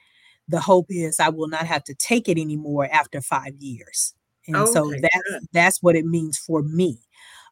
[0.49, 4.15] the hope is I will not have to take it anymore after five years.
[4.47, 6.99] And okay, so that's that's what it means for me.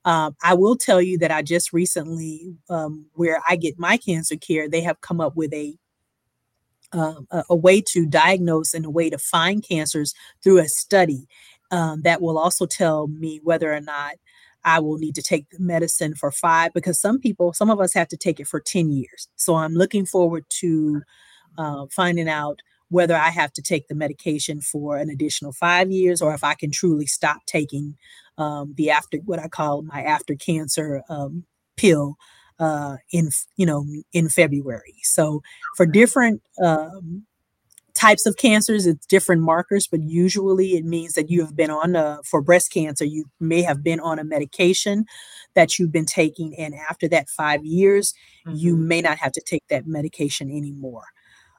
[0.05, 4.37] Um, I will tell you that I just recently, um, where I get my cancer
[4.37, 5.75] care, they have come up with a,
[6.93, 7.15] uh,
[7.49, 11.27] a way to diagnose and a way to find cancers through a study
[11.71, 14.17] um, that will also tell me whether or not
[14.65, 17.95] I will need to take the medicine for five because some people, some of us
[17.95, 19.29] have to take it for 10 years.
[19.37, 21.03] So I'm looking forward to
[21.57, 22.61] uh, finding out
[22.95, 26.55] whether I have to take the medication for an additional five years or if I
[26.55, 27.97] can truly stop taking
[28.39, 31.45] um, the after what I call my after cancer um,
[31.77, 32.15] pill
[32.61, 34.95] uh, in you know in February.
[35.03, 35.43] So
[35.77, 37.27] for different um,
[37.95, 41.97] types of cancers, it's different markers, but usually it means that you have been on
[41.97, 45.05] a, for breast cancer, you may have been on a medication
[45.55, 48.15] that you've been taking, and after that five years,
[48.47, 48.57] mm-hmm.
[48.57, 51.07] you may not have to take that medication anymore.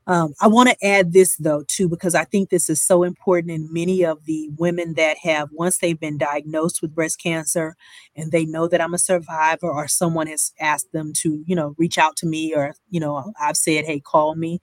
[0.08, 3.52] Um, I want to add this though too because I think this is so important
[3.52, 7.76] in many of the women that have once they've been diagnosed with breast cancer
[8.16, 11.74] and they know that I'm a survivor or someone has asked them to you know
[11.78, 14.60] reach out to me or you know I've said hey call me.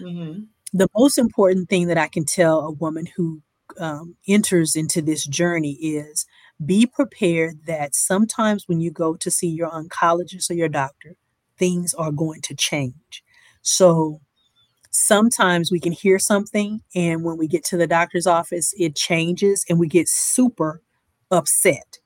[0.00, 0.44] Mm-hmm.
[0.72, 3.42] The most important thing that I can tell a woman who
[3.78, 6.26] um, enters into this journey is
[6.64, 11.16] be prepared that sometimes when you go to see your oncologist or your doctor,
[11.58, 13.22] things are going to change.
[13.62, 14.20] So
[14.96, 19.64] sometimes we can hear something and when we get to the doctor's office it changes
[19.68, 20.82] and we get super
[21.30, 21.98] upset.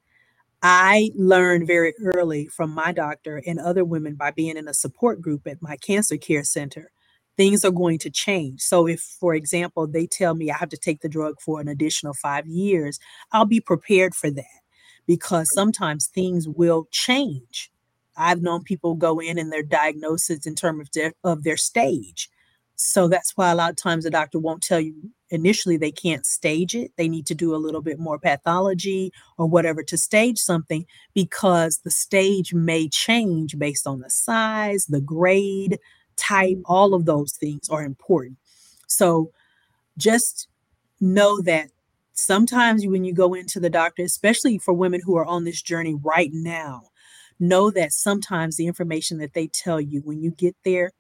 [0.63, 5.21] I learned very early from my doctor and other women by being in a support
[5.23, 6.91] group at my cancer care center
[7.37, 8.61] things are going to change.
[8.61, 11.69] So if for example they tell me i have to take the drug for an
[11.69, 12.99] additional five years
[13.33, 14.61] i'll be prepared for that
[15.07, 17.71] because sometimes things will change.
[18.17, 22.29] I've known people go in and their diagnosis in terms of their, of their stage
[22.83, 24.95] so that's why a lot of times the doctor won't tell you
[25.29, 26.93] initially they can't stage it.
[26.97, 31.81] They need to do a little bit more pathology or whatever to stage something because
[31.85, 35.79] the stage may change based on the size, the grade,
[36.17, 36.73] type, mm-hmm.
[36.73, 38.39] all of those things are important.
[38.87, 39.31] So
[39.99, 40.49] just
[41.03, 41.69] know that
[42.15, 45.95] sometimes when you go into the doctor, especially for women who are on this journey
[46.03, 46.85] right now,
[47.39, 50.93] know that sometimes the information that they tell you when you get there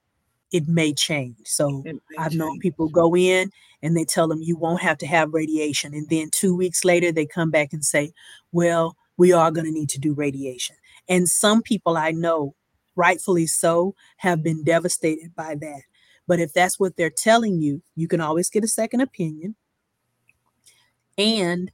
[0.52, 1.36] it may change.
[1.44, 2.38] So may I've change.
[2.38, 3.50] known people go in
[3.82, 5.94] and they tell them you won't have to have radiation.
[5.94, 8.12] And then two weeks later, they come back and say,
[8.52, 10.76] well, we are going to need to do radiation.
[11.08, 12.54] And some people I know,
[12.96, 15.82] rightfully so, have been devastated by that.
[16.26, 19.56] But if that's what they're telling you, you can always get a second opinion.
[21.18, 21.70] And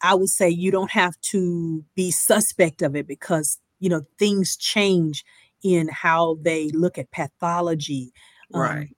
[0.00, 4.56] I would say you don't have to be suspect of it because, you know, things
[4.56, 5.24] change
[5.62, 8.12] in how they look at pathology
[8.52, 8.80] right.
[8.80, 8.88] um,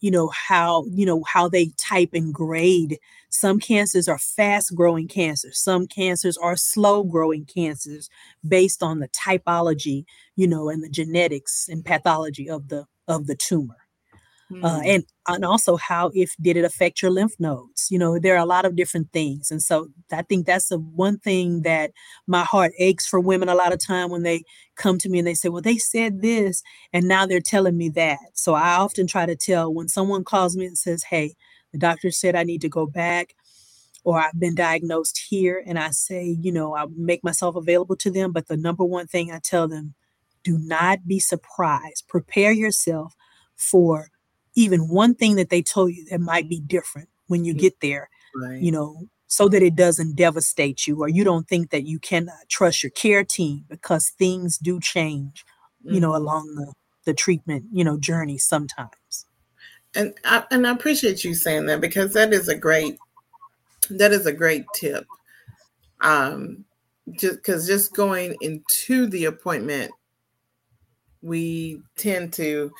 [0.00, 2.98] you know how you know how they type and grade.
[3.30, 5.58] Some cancers are fast growing cancers.
[5.58, 8.10] Some cancers are slow growing cancers
[8.46, 10.04] based on the typology
[10.36, 13.79] you know and the genetics and pathology of the of the tumor
[14.50, 14.64] Mm.
[14.64, 18.34] Uh, and and also how if did it affect your lymph nodes you know there
[18.34, 21.92] are a lot of different things and so i think that's the one thing that
[22.26, 24.42] my heart aches for women a lot of time when they
[24.74, 27.88] come to me and they say well they said this and now they're telling me
[27.88, 31.32] that so i often try to tell when someone calls me and says hey
[31.70, 33.34] the doctor said i need to go back
[34.02, 38.10] or I've been diagnosed here, and I say, you know, I make myself available to
[38.10, 38.32] them.
[38.32, 39.94] But the number one thing I tell them
[40.42, 42.08] do not be surprised.
[42.08, 43.14] Prepare yourself
[43.56, 44.08] for
[44.54, 48.08] even one thing that they told you that might be different when you get there,
[48.34, 48.60] right.
[48.60, 52.48] you know, so that it doesn't devastate you or you don't think that you cannot
[52.48, 55.44] trust your care team because things do change,
[55.84, 55.94] mm-hmm.
[55.94, 56.22] you know, mm-hmm.
[56.22, 56.72] along the,
[57.04, 59.26] the treatment, you know, journey sometimes.
[59.94, 62.98] And I, and I appreciate you saying that because that is a great
[63.88, 65.04] that is a great tip.
[66.00, 66.64] Um,
[67.12, 69.90] just because just going into the appointment,
[71.22, 72.72] we tend to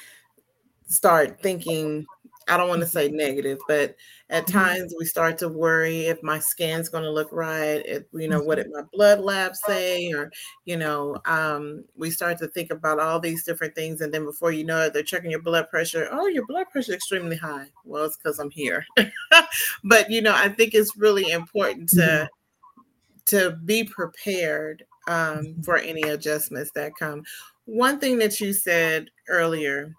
[0.90, 2.06] start thinking
[2.50, 3.94] I don't want to say negative, but
[4.28, 4.58] at mm-hmm.
[4.58, 8.42] times we start to worry if my scan's going to look right, if you know
[8.42, 8.72] what mm-hmm.
[8.72, 10.32] did my blood labs say, or
[10.64, 14.50] you know, um, we start to think about all these different things, and then before
[14.50, 16.08] you know it, they're checking your blood pressure.
[16.10, 17.66] Oh, your blood pressure is extremely high.
[17.84, 18.84] Well, it's because I'm here.
[19.84, 23.36] but you know, I think it's really important to mm-hmm.
[23.36, 27.22] to be prepared um, for any adjustments that come.
[27.66, 29.94] One thing that you said earlier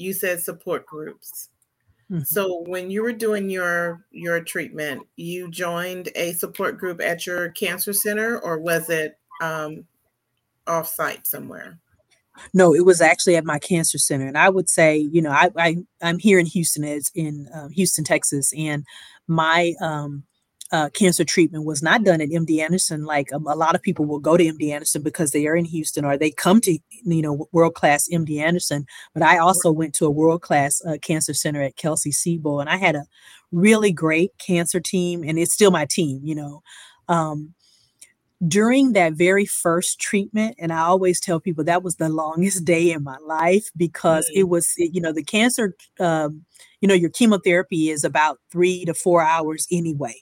[0.00, 1.50] you said support groups.
[2.10, 2.24] Mm-hmm.
[2.24, 7.50] So when you were doing your your treatment, you joined a support group at your
[7.50, 9.84] cancer center, or was it um,
[10.66, 11.78] off site somewhere?
[12.54, 15.50] No, it was actually at my cancer center, and I would say, you know, I,
[15.56, 18.84] I am here in Houston, it's in uh, Houston, Texas, and
[19.28, 20.24] my um,
[20.72, 23.04] uh, cancer treatment was not done at MD Anderson.
[23.04, 25.64] Like um, a lot of people will go to MD Anderson because they are in
[25.64, 28.86] Houston or they come to you know world class MD Anderson.
[29.12, 32.76] But I also went to a world class uh, cancer center at Kelsey-Seybold, and I
[32.76, 33.04] had a
[33.50, 36.20] really great cancer team, and it's still my team.
[36.22, 36.62] You know.
[37.08, 37.54] Um,
[38.48, 42.90] during that very first treatment and i always tell people that was the longest day
[42.90, 44.40] in my life because mm-hmm.
[44.40, 46.42] it was you know the cancer um,
[46.80, 50.14] you know your chemotherapy is about three to four hours anyway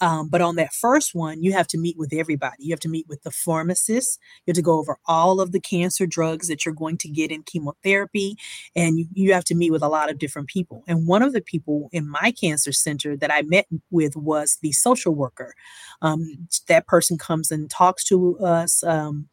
[0.00, 2.56] um, but on that first one, you have to meet with everybody.
[2.60, 4.18] You have to meet with the pharmacist.
[4.46, 7.30] You have to go over all of the cancer drugs that you're going to get
[7.30, 8.36] in chemotherapy.
[8.74, 10.84] And you, you have to meet with a lot of different people.
[10.88, 14.72] And one of the people in my cancer center that I met with was the
[14.72, 15.54] social worker.
[16.00, 18.82] Um, that person comes and talks to us.
[18.82, 19.28] Um,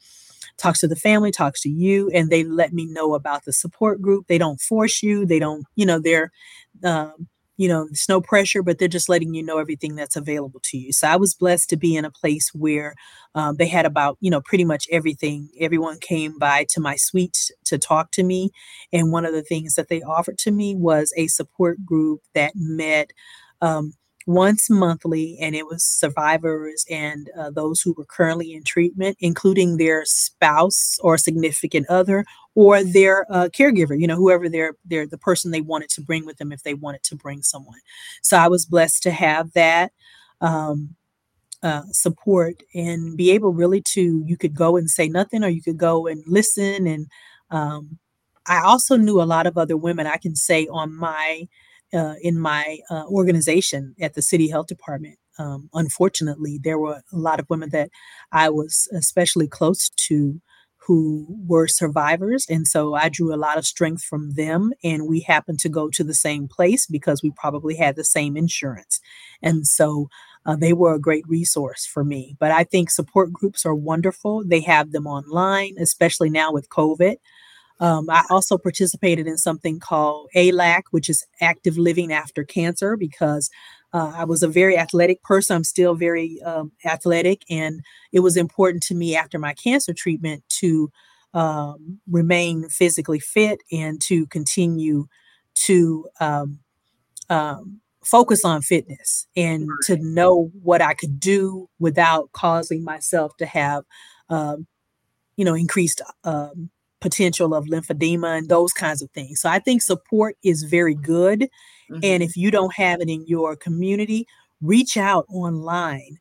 [0.58, 4.02] talks to the family, talks to you, and they let me know about the support
[4.02, 4.26] group.
[4.28, 5.26] They don't force you.
[5.26, 6.32] They don't, you know, they're
[6.84, 10.62] um, you know, it's no pressure, but they're just letting you know everything that's available
[10.66, 10.94] to you.
[10.94, 12.94] So I was blessed to be in a place where
[13.36, 15.50] um, they had about, you know, pretty much everything.
[15.60, 18.52] Everyone came by to my suite to talk to me.
[18.94, 22.54] And one of the things that they offered to me was a support group that
[22.56, 23.12] met.
[23.62, 23.94] Um,
[24.28, 29.78] once monthly, and it was survivors and uh, those who were currently in treatment, including
[29.78, 32.26] their spouse or significant other
[32.58, 34.00] or their uh, caregiver.
[34.00, 37.04] You know, whoever they're, the person they wanted to bring with them if they wanted
[37.04, 37.78] to bring someone.
[38.24, 39.92] So I was blessed to have that.
[40.42, 40.96] Um,
[41.64, 45.60] uh, support and be able really to you could go and say nothing or you
[45.60, 47.08] could go and listen and
[47.50, 47.98] um,
[48.46, 51.48] i also knew a lot of other women i can say on my
[51.94, 55.18] uh, in my uh, organization at the city health department.
[55.40, 57.90] Um, unfortunately, there were a lot of women that
[58.32, 60.42] I was especially close to
[60.88, 62.46] who were survivors.
[62.50, 64.72] And so I drew a lot of strength from them.
[64.86, 68.38] And we happened to go to the same place because we probably had the same
[68.38, 69.02] insurance.
[69.42, 70.08] And so
[70.46, 72.38] uh, they were a great resource for me.
[72.40, 74.46] But I think support groups are wonderful.
[74.46, 77.18] They have them online, especially now with COVID.
[77.80, 83.52] Um, I also participated in something called ALAC, which is Active Living After Cancer, because
[83.94, 85.56] uh, I was a very athletic person.
[85.56, 87.82] I'm still very um, athletic, and
[88.12, 90.92] it was important to me after my cancer treatment to
[91.34, 95.08] um, remain physically fit and to continue
[95.56, 96.60] to um,
[97.30, 103.46] um, focus on fitness and to know what I could do without causing myself to
[103.46, 103.84] have,
[104.30, 104.66] um,
[105.36, 106.70] you know, increased um,
[107.02, 109.42] potential of lymphedema and those kinds of things.
[109.42, 111.50] So I think support is very good.
[111.92, 112.00] Mm-hmm.
[112.04, 114.26] And if you don't have it in your community,
[114.62, 116.18] reach out online.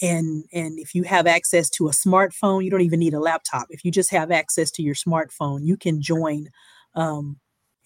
[0.00, 3.66] And, and if you have access to a smartphone, you don't even need a laptop.
[3.70, 6.48] If you just have access to your smartphone, you can join
[6.94, 7.38] um,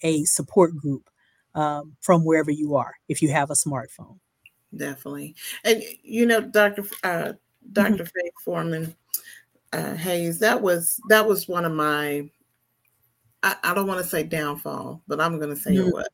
[0.03, 1.09] a support group
[1.55, 4.19] um, from wherever you are if you have a smartphone.
[4.75, 5.35] Definitely.
[5.63, 6.85] And, you know, Dr.
[7.03, 7.33] Uh,
[7.71, 8.03] doctor mm-hmm.
[8.03, 8.95] Faith Foreman,
[9.71, 12.29] uh, Hays, that was that was one of my.
[13.41, 15.89] I, I don't want to say downfall, but I'm going to say mm-hmm.
[15.89, 16.07] it was.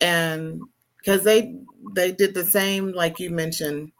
[0.00, 0.60] and
[0.98, 1.56] because they
[1.94, 3.92] they did the same like you mentioned,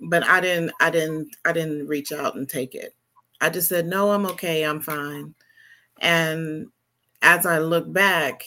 [0.00, 2.94] but I didn't I didn't I didn't reach out and take it.
[3.40, 5.34] I just said no, I'm okay, I'm fine.
[6.00, 6.68] And
[7.22, 8.44] as I look back,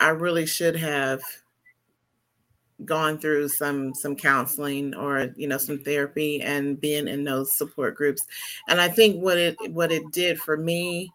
[0.00, 1.20] I really should have
[2.84, 7.96] gone through some some counseling or you know some therapy and being in those support
[7.96, 8.24] groups.
[8.68, 11.10] And i think what it what it did for me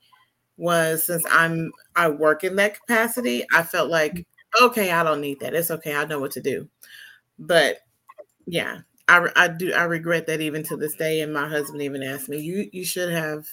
[0.57, 4.25] was since i'm i work in that capacity i felt like
[4.61, 5.55] okay i don't need that.
[5.55, 5.95] It's okay.
[5.95, 6.67] I know what to do.
[7.39, 7.77] But
[8.45, 12.03] yeah i i do i regret that even to this day and my husband even
[12.03, 13.45] asked me you you should have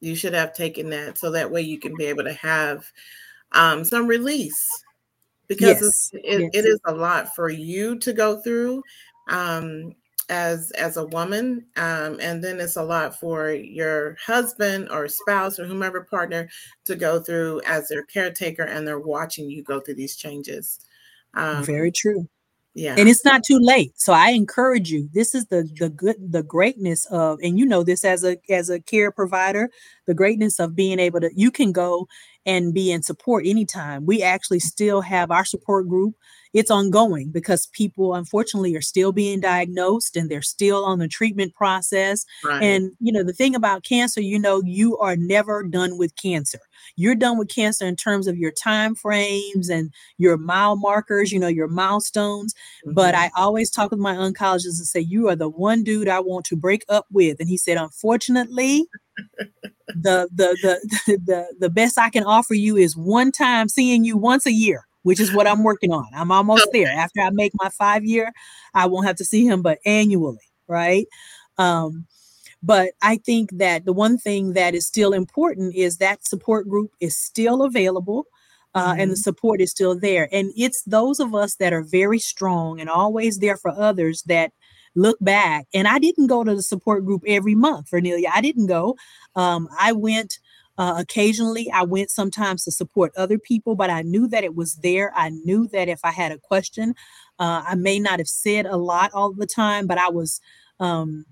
[0.00, 2.84] you should have taken that so that way you can be able to have
[3.52, 4.66] um some release
[5.50, 6.10] because yes.
[6.24, 6.50] it, yes.
[6.54, 8.80] it is a lot for you to go through
[9.28, 9.92] um,
[10.28, 15.58] as as a woman um, and then it's a lot for your husband or spouse
[15.58, 16.48] or whomever partner
[16.84, 20.78] to go through as their caretaker and they're watching you go through these changes
[21.34, 22.28] um, very true
[22.74, 26.16] yeah and it's not too late so i encourage you this is the the good
[26.20, 29.68] the greatness of and you know this as a as a care provider
[30.06, 32.06] the greatness of being able to you can go
[32.46, 34.06] and be in support anytime.
[34.06, 36.14] We actually still have our support group.
[36.52, 41.54] It's ongoing because people unfortunately are still being diagnosed and they're still on the treatment
[41.54, 42.24] process.
[42.44, 42.62] Right.
[42.62, 46.60] And you know, the thing about cancer, you know, you are never done with cancer.
[46.96, 51.38] You're done with cancer in terms of your time frames and your mile markers, you
[51.38, 52.54] know, your milestones.
[52.84, 52.94] Mm-hmm.
[52.94, 56.20] But I always talk with my oncologists and say, You are the one dude I
[56.20, 57.38] want to break up with.
[57.40, 58.86] And he said, Unfortunately,
[59.88, 64.16] the, the the the the best I can offer you is one time seeing you
[64.16, 66.06] once a year, which is what I'm working on.
[66.14, 66.88] I'm almost there.
[66.88, 68.32] After I make my five year,
[68.74, 70.38] I won't have to see him, but annually,
[70.68, 71.06] right?
[71.58, 72.06] Um,
[72.62, 76.90] but I think that the one thing that is still important is that support group
[77.00, 78.26] is still available.
[78.72, 79.00] Uh, mm-hmm.
[79.00, 79.22] and the mm-hmm.
[79.22, 80.28] support is still there.
[80.30, 84.52] And it's those of us that are very strong and always there for others that
[84.94, 85.66] look back.
[85.74, 88.28] And I didn't go to the support group every month, Vernelia.
[88.32, 88.96] I didn't go.
[89.34, 90.38] Um, I went
[90.80, 91.70] uh, occasionally.
[91.70, 95.12] I went sometimes to support other people, but I knew that it was there.
[95.14, 96.94] I knew that if I had a question,
[97.38, 100.40] uh, I may not have said a lot all the time, but I was,
[100.80, 101.26] um,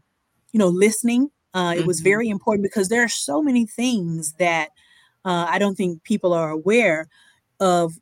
[0.52, 1.30] you know, listening.
[1.54, 2.10] Uh, it was mm-hmm.
[2.10, 4.68] very important because there are so many things that
[5.24, 7.08] uh, I don't think people are aware
[7.58, 7.94] of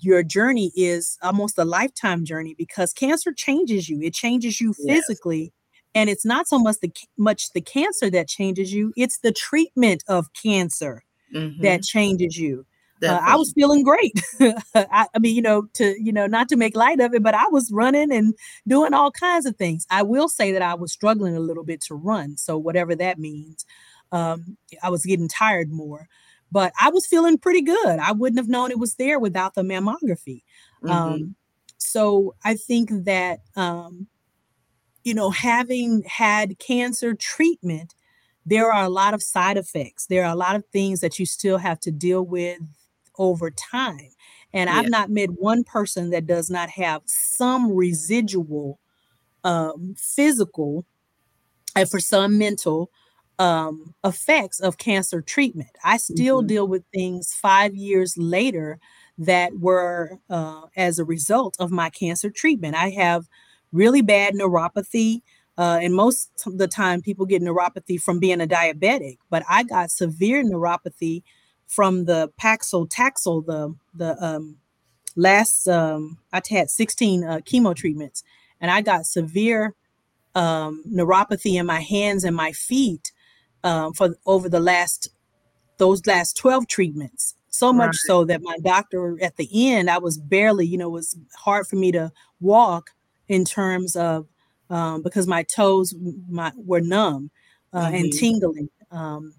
[0.00, 4.00] your journey is almost a lifetime journey because cancer changes you.
[4.00, 5.52] It changes you physically.
[5.96, 10.04] And it's not so much the much the cancer that changes you, it's the treatment
[10.08, 11.02] of cancer
[11.34, 11.62] mm-hmm.
[11.62, 12.66] that changes you.
[13.02, 14.18] Uh, I was feeling great.
[14.74, 17.34] I, I, mean, you know, to you know, not to make light of it, but
[17.34, 18.34] I was running and
[18.66, 19.86] doing all kinds of things.
[19.90, 23.18] I will say that I was struggling a little bit to run, so whatever that
[23.18, 23.66] means,
[24.12, 26.08] um, I was getting tired more
[26.52, 27.98] but I was feeling pretty good.
[27.98, 30.42] I wouldn't have known it was there without the mammography.
[30.82, 30.90] Mm-hmm.
[30.90, 31.36] Um,
[31.78, 34.06] so I think that, um,
[35.06, 37.94] you know, having had cancer treatment,
[38.44, 40.06] there are a lot of side effects.
[40.06, 42.58] There are a lot of things that you still have to deal with
[43.16, 44.10] over time.
[44.52, 44.76] And yeah.
[44.76, 48.80] I've not met one person that does not have some residual
[49.44, 50.84] um, physical
[51.76, 52.90] and for some mental
[53.38, 55.70] um, effects of cancer treatment.
[55.84, 56.48] I still mm-hmm.
[56.48, 58.80] deal with things five years later
[59.18, 62.74] that were uh, as a result of my cancer treatment.
[62.74, 63.28] I have
[63.72, 65.22] really bad neuropathy.
[65.58, 69.62] Uh, and most of the time, people get neuropathy from being a diabetic, but I
[69.62, 71.22] got severe neuropathy
[71.66, 74.58] from the Paxil Taxol, the the um,
[75.16, 78.22] last um, I had 16 uh, chemo treatments,
[78.60, 79.74] and I got severe
[80.36, 83.12] um, neuropathy in my hands and my feet
[83.64, 85.08] um, for over the last
[85.78, 87.94] those last 12 treatments so much right.
[87.94, 91.66] so that my doctor at the end i was barely you know it was hard
[91.66, 92.10] for me to
[92.40, 92.90] walk
[93.28, 94.26] in terms of
[94.70, 95.94] um, because my toes
[96.28, 97.30] my, were numb
[97.72, 97.94] uh, mm-hmm.
[97.94, 99.34] and tingling um,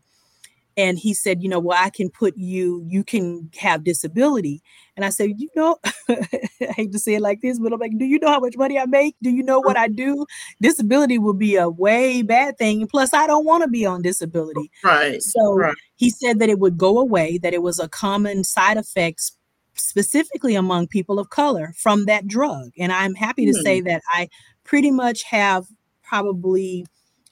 [0.77, 4.61] and he said you know well i can put you you can have disability
[4.95, 5.77] and i said you know
[6.09, 8.55] i hate to say it like this but i'm like do you know how much
[8.55, 10.25] money i make do you know what i do
[10.61, 14.71] disability would be a way bad thing plus i don't want to be on disability
[14.83, 15.75] right so right.
[15.95, 19.31] he said that it would go away that it was a common side effect
[19.79, 23.87] specifically among people of color from that drug and i'm happy to say hmm.
[23.87, 24.27] that i
[24.63, 25.65] pretty much have
[26.03, 26.85] probably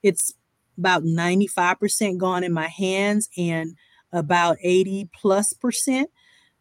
[0.04, 0.34] it's
[0.78, 3.76] about 95% gone in my hands and
[4.12, 6.10] about 80 plus percent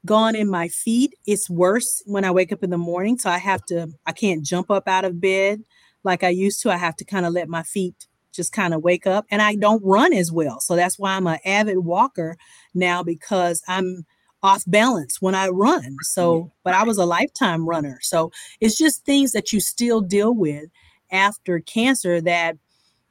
[0.04, 1.14] gone in my feet.
[1.26, 3.18] It's worse when I wake up in the morning.
[3.18, 5.62] So I have to, I can't jump up out of bed
[6.02, 6.70] like I used to.
[6.70, 9.54] I have to kind of let my feet just kind of wake up and I
[9.54, 10.60] don't run as well.
[10.60, 12.36] So that's why I'm an avid walker
[12.74, 14.04] now because I'm
[14.44, 15.96] off balance when I run.
[16.02, 17.98] So, but I was a lifetime runner.
[18.02, 18.30] So
[18.60, 20.66] it's just things that you still deal with
[21.10, 22.58] after cancer that,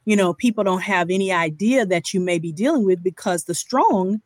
[0.04, 3.54] you know, people don't have any idea that you may be dealing with because the
[3.54, 4.22] strong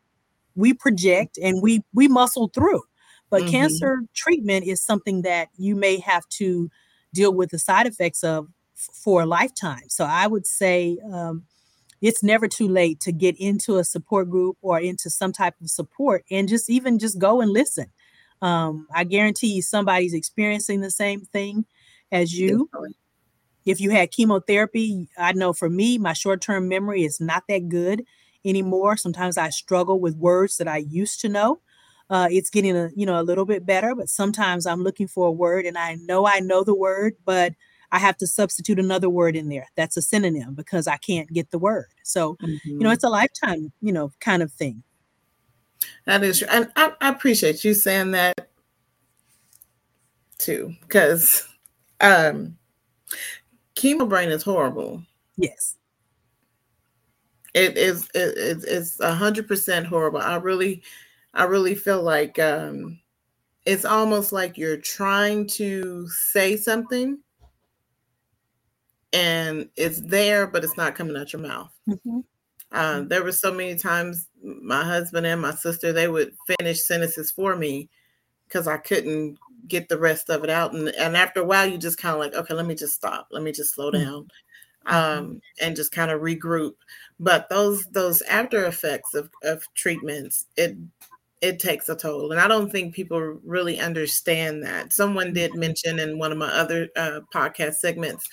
[0.55, 2.83] we project and we we muscle through.
[3.31, 3.53] But mm-hmm.
[3.53, 6.71] cancer treatment is something that you may have to
[7.15, 9.89] deal with the side effects of f- for a lifetime.
[9.89, 11.45] So I would say um,
[12.01, 15.71] it's never too late to get into a support group or into some type of
[15.71, 17.87] support and just even just go and listen.
[18.41, 21.65] Um, I guarantee you somebody's experiencing the same thing
[22.13, 22.71] as you.
[23.65, 27.69] If you had chemotherapy, I know for me, my short term memory is not that
[27.69, 28.05] good
[28.45, 28.97] anymore.
[28.97, 31.61] Sometimes I struggle with words that I used to know.
[32.11, 35.27] Uh, it's getting a you know a little bit better, but sometimes I'm looking for
[35.27, 37.53] a word and I know I know the word, but
[37.91, 41.51] I have to substitute another word in there that's a synonym because I can't get
[41.51, 41.87] the word.
[42.03, 42.47] So, mm-hmm.
[42.65, 42.93] you know, mm-hmm.
[42.93, 44.83] it's a lifetime, you know, kind of thing.
[46.07, 46.49] That is, true.
[46.51, 48.51] and I, I appreciate you saying that
[50.39, 51.49] too, because
[52.01, 52.57] um,
[53.75, 55.03] chemo brain is horrible.
[55.37, 55.77] Yes,
[57.55, 58.09] it is.
[58.15, 60.21] It, it's a hundred percent horrible.
[60.21, 60.83] I really,
[61.35, 62.99] I really feel like um,
[63.65, 67.19] it's almost like you're trying to say something
[69.13, 71.73] and it's there, but it's not coming out your mouth.
[71.89, 72.21] Mm-hmm.
[72.71, 77.31] Uh, there were so many times my husband and my sister they would finish sentences
[77.31, 77.89] for me
[78.47, 81.79] because I couldn't get the rest of it out, and and after a while you
[81.79, 84.05] just kind of like, okay, let me just stop, let me just slow mm-hmm.
[84.05, 84.29] down,
[84.87, 84.95] mm-hmm.
[84.95, 86.75] um, and just kind of regroup.
[87.19, 90.77] But those those after effects of of treatments, it
[91.41, 94.93] it takes a toll and i don't think people really understand that.
[94.93, 95.61] Someone did mm-hmm.
[95.61, 98.29] mention in one of my other uh, podcast segments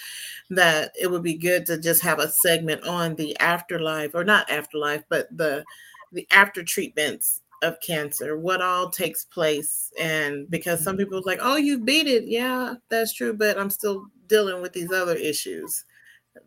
[0.50, 4.50] that it would be good to just have a segment on the afterlife or not
[4.50, 5.64] afterlife but the
[6.12, 11.56] the after treatments of cancer what all takes place and because some people like oh
[11.56, 12.26] you beat it.
[12.26, 15.86] Yeah that's true but i'm still dealing with these other issues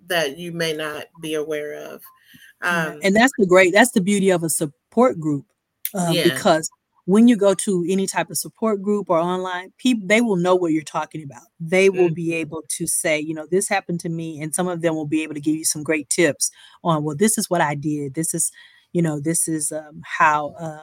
[0.07, 2.03] that you may not be aware of.
[2.61, 5.47] Um, and that's the great that's the beauty of a support group
[5.95, 6.25] uh, yeah.
[6.25, 6.71] because
[7.05, 10.55] when you go to any type of support group or online people they will know
[10.55, 12.15] what you're talking about they will mm-hmm.
[12.15, 15.07] be able to say you know this happened to me and some of them will
[15.07, 16.51] be able to give you some great tips
[16.85, 18.53] on well this is what i did this is
[18.93, 20.83] you know this is um, how um,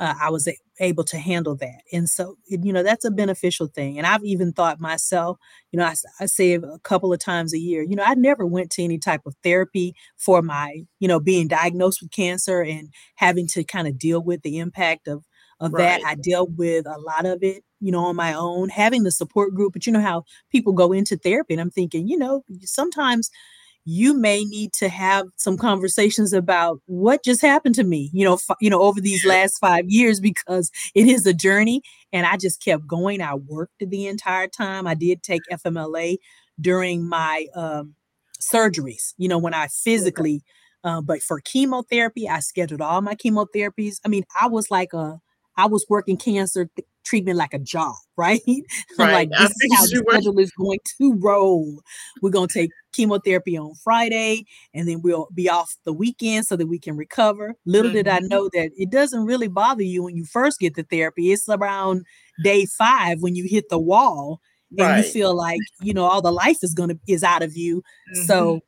[0.00, 0.48] uh, I was
[0.82, 1.82] able to handle that.
[1.92, 3.96] And so, you know, that's a beneficial thing.
[3.96, 5.38] And I've even thought myself,
[5.70, 8.44] you know, I, I say a couple of times a year, you know, I never
[8.44, 12.88] went to any type of therapy for my, you know, being diagnosed with cancer and
[13.14, 15.24] having to kind of deal with the impact of
[15.60, 16.00] of right.
[16.00, 16.04] that.
[16.04, 19.54] I dealt with a lot of it, you know, on my own, having the support
[19.54, 19.72] group.
[19.72, 23.30] But you know how people go into therapy, and I'm thinking, you know, sometimes
[23.84, 28.34] you may need to have some conversations about what just happened to me you know
[28.34, 32.36] f- you know over these last 5 years because it is a journey and I
[32.36, 33.22] just kept going.
[33.22, 34.86] I worked the entire time.
[34.86, 36.18] I did take FMLA
[36.60, 37.94] during my um,
[38.40, 40.42] surgeries you know when I physically
[40.84, 43.96] uh, but for chemotherapy I scheduled all my chemotherapies.
[44.04, 45.20] I mean I was like a
[45.56, 48.40] I was working cancer th- treatment like a job, right?
[48.98, 51.80] I'm like, this is how the schedule is going to roll.
[52.20, 54.44] We're going to take chemotherapy on Friday,
[54.74, 57.54] and then we'll be off the weekend so that we can recover.
[57.66, 57.96] Little mm-hmm.
[57.96, 58.28] did I mm-hmm.
[58.28, 61.32] know that it doesn't really bother you when you first get the therapy.
[61.32, 62.04] It's around
[62.42, 64.40] day five when you hit the wall
[64.78, 64.96] and right.
[64.98, 67.78] you feel like you know all the life is gonna is out of you.
[67.78, 68.22] Mm-hmm.
[68.24, 68.60] So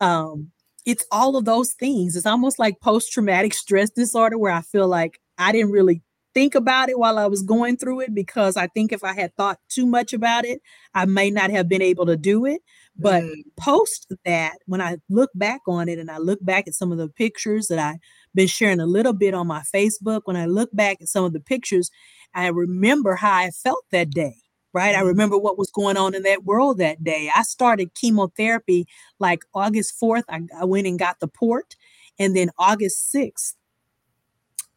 [0.00, 0.50] um
[0.86, 2.16] it's all of those things.
[2.16, 6.02] It's almost like post-traumatic stress disorder where I feel like I didn't really
[6.34, 9.34] think about it while I was going through it because I think if I had
[9.36, 10.60] thought too much about it,
[10.94, 12.60] I may not have been able to do it.
[12.96, 13.42] But mm.
[13.58, 16.98] post that, when I look back on it and I look back at some of
[16.98, 17.98] the pictures that I've
[18.34, 21.32] been sharing a little bit on my Facebook, when I look back at some of
[21.32, 21.90] the pictures,
[22.34, 24.36] I remember how I felt that day.
[24.72, 24.94] Right.
[24.94, 24.98] Mm.
[24.98, 27.30] I remember what was going on in that world that day.
[27.34, 28.86] I started chemotherapy
[29.18, 30.24] like August 4th.
[30.28, 31.76] I, I went and got the port.
[32.18, 33.54] And then August 6th,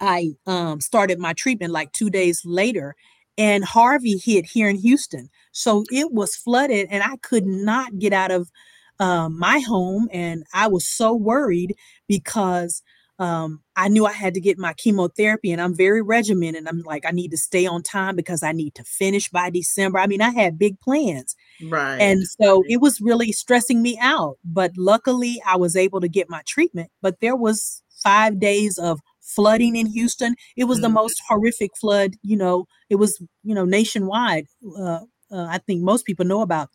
[0.04, 2.96] I um, started my treatment like two days later,
[3.38, 5.30] and Harvey hit here in Houston.
[5.54, 8.52] So it was flooded, and I could not get out of
[9.00, 10.10] um, my home.
[10.12, 11.76] And I was so worried
[12.08, 12.84] because
[13.18, 16.68] um, I knew I had to get my chemotherapy, and I'm very regimented.
[16.68, 20.00] I'm like, I need to stay on time because I need to finish by December.
[20.00, 21.36] I mean, I had big plans.
[21.70, 21.98] Right.
[21.98, 24.38] And so it was really stressing me out.
[24.44, 26.92] But luckily, I was able to get my treatment.
[27.02, 30.36] But there was five days of flooding in Houston.
[30.56, 30.84] It was mm-hmm.
[30.84, 34.46] the most horrific flood, you know, it was, you know, nationwide.
[34.78, 35.00] Uh,
[35.32, 36.70] uh, I think most people know about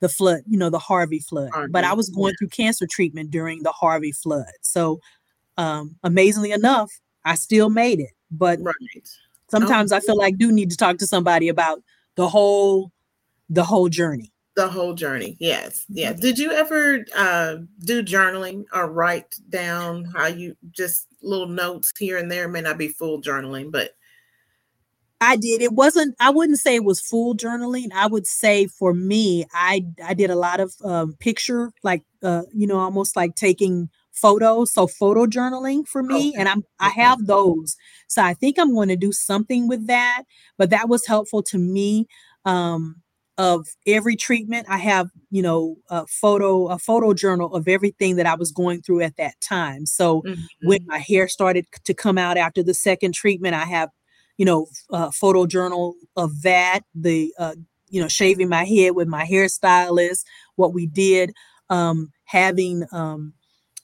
[0.00, 1.50] the flood, you know, the Harvey flood.
[1.52, 1.72] Harvey.
[1.72, 2.36] But I was going yeah.
[2.38, 4.46] through cancer treatment during the Harvey flood.
[4.62, 5.00] So,
[5.56, 6.90] um, amazingly enough,
[7.24, 8.12] I still made it.
[8.30, 9.08] But right.
[9.50, 9.96] sometimes oh.
[9.96, 11.82] I feel like do need to talk to somebody about
[12.14, 12.92] the whole
[13.50, 14.32] the whole journey.
[14.58, 15.36] The whole journey.
[15.38, 15.84] Yes.
[15.88, 16.10] Yeah.
[16.10, 16.20] Mm-hmm.
[16.20, 22.18] Did you ever uh, do journaling or write down how you just little notes here
[22.18, 22.48] and there?
[22.48, 23.92] May not be full journaling, but
[25.20, 25.62] I did.
[25.62, 26.16] It wasn't.
[26.18, 27.92] I wouldn't say it was full journaling.
[27.94, 32.42] I would say for me, I I did a lot of um, picture, like uh,
[32.52, 34.72] you know, almost like taking photos.
[34.72, 36.32] So photo journaling for me, okay.
[36.36, 37.76] and I'm I have those.
[38.08, 40.24] So I think I'm going to do something with that.
[40.56, 42.08] But that was helpful to me.
[42.44, 43.02] Um,
[43.38, 48.26] of every treatment, I have you know a photo a photo journal of everything that
[48.26, 49.86] I was going through at that time.
[49.86, 50.42] So mm-hmm.
[50.66, 53.90] when my hair started to come out after the second treatment, I have
[54.36, 56.80] you know uh, photo journal of that.
[56.94, 57.54] The uh,
[57.88, 60.24] you know shaving my head with my hairstylist,
[60.56, 61.32] what we did,
[61.70, 63.34] um, having um,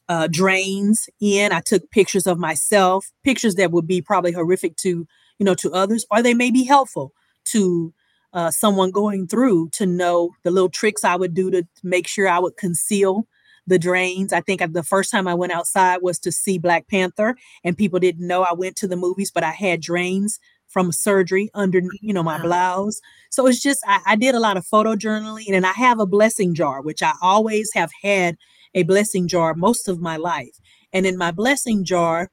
[0.09, 1.53] uh, drains in.
[1.53, 5.07] I took pictures of myself, pictures that would be probably horrific to
[5.39, 7.13] you know to others, or they may be helpful
[7.47, 7.95] to
[8.35, 12.29] uh, someone going through to know the little tricks I would do to make sure
[12.29, 13.27] I would conceal
[13.67, 14.33] the drains.
[14.33, 17.99] I think the first time I went outside was to see Black Panther, and people
[17.99, 22.13] didn't know I went to the movies, but I had drains from surgery under you
[22.13, 25.65] know my blouse so it's just I, I, did a lot of photo journaling and
[25.65, 28.37] i have a blessing jar which i always have had
[28.75, 30.59] a blessing jar most of my life.
[30.93, 32.31] And in my blessing jar,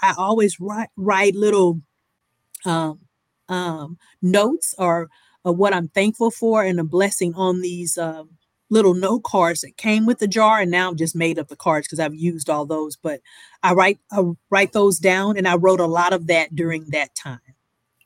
[0.00, 1.80] I always write, write little
[2.64, 3.00] um,
[3.48, 5.08] um, notes or,
[5.44, 8.30] or, what I'm thankful for and a blessing on these um,
[8.70, 10.60] little note cards that came with the jar.
[10.60, 12.96] And now I've just made up the cards because I've used all those.
[12.96, 13.20] But
[13.62, 17.14] I write I write those down, and I wrote a lot of that during that
[17.14, 17.40] time.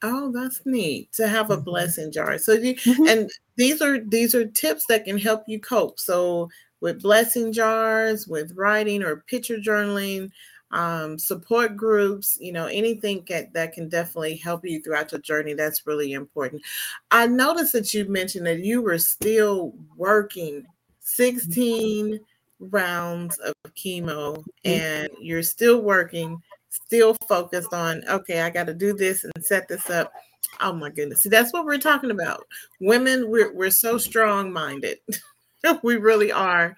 [0.03, 1.65] Oh, that's neat to have a mm-hmm.
[1.65, 2.39] blessing jar.
[2.39, 3.07] So you mm-hmm.
[3.07, 5.99] and these are these are tips that can help you cope.
[5.99, 6.49] So
[6.81, 10.31] with blessing jars, with writing or picture journaling,
[10.73, 15.55] um, support groups, you know, anything that, that can definitely help you throughout your journey.
[15.55, 16.63] That's really important.
[17.11, 20.65] I noticed that you mentioned that you were still working
[21.01, 22.21] 16
[22.61, 24.71] rounds of chemo mm-hmm.
[24.71, 29.67] and you're still working, still focused on, okay, I got to do this and set
[29.67, 30.13] this up.
[30.61, 31.23] Oh my goodness.
[31.23, 32.47] See, that's what we're talking about.
[32.81, 34.99] Women, we're, we're so strong minded.
[35.83, 36.77] we really are.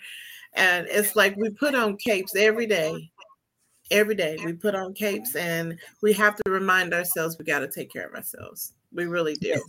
[0.55, 3.11] And it's like we put on capes every day.
[3.91, 7.69] Every day we put on capes and we have to remind ourselves we got to
[7.69, 8.73] take care of ourselves.
[8.93, 9.63] We really do.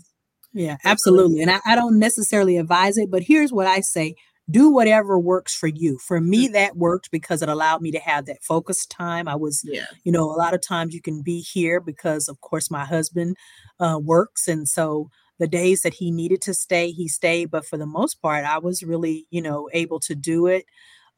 [0.53, 1.41] Yeah, absolutely.
[1.41, 4.15] And I, I don't necessarily advise it, but here's what I say
[4.49, 5.97] do whatever works for you.
[5.97, 6.53] For me, mm.
[6.53, 9.27] that worked because it allowed me to have that focus time.
[9.27, 9.85] I was, yeah.
[10.03, 13.37] you know, a lot of times you can be here because, of course, my husband
[13.79, 14.47] uh, works.
[14.47, 15.09] And so
[15.39, 17.51] the days that he needed to stay, he stayed.
[17.51, 20.65] But for the most part, I was really, you know, able to do it.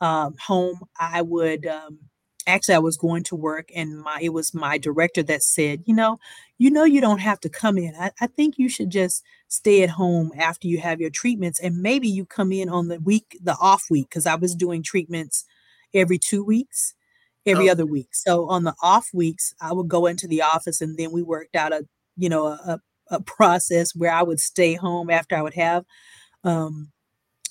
[0.01, 1.99] Um, home, I would um,
[2.47, 5.95] actually I was going to work, and my it was my director that said, you
[5.95, 6.19] know,
[6.57, 7.93] you know, you don't have to come in.
[7.95, 11.81] I, I think you should just stay at home after you have your treatments, and
[11.81, 15.45] maybe you come in on the week, the off week, because I was doing treatments
[15.93, 16.95] every two weeks
[17.45, 17.71] every oh.
[17.71, 18.09] other week.
[18.11, 21.55] So on the off weeks, I would go into the office and then we worked
[21.55, 21.85] out a,
[22.17, 22.79] you know, a,
[23.09, 25.85] a process where I would stay home after I would have
[26.43, 26.91] um,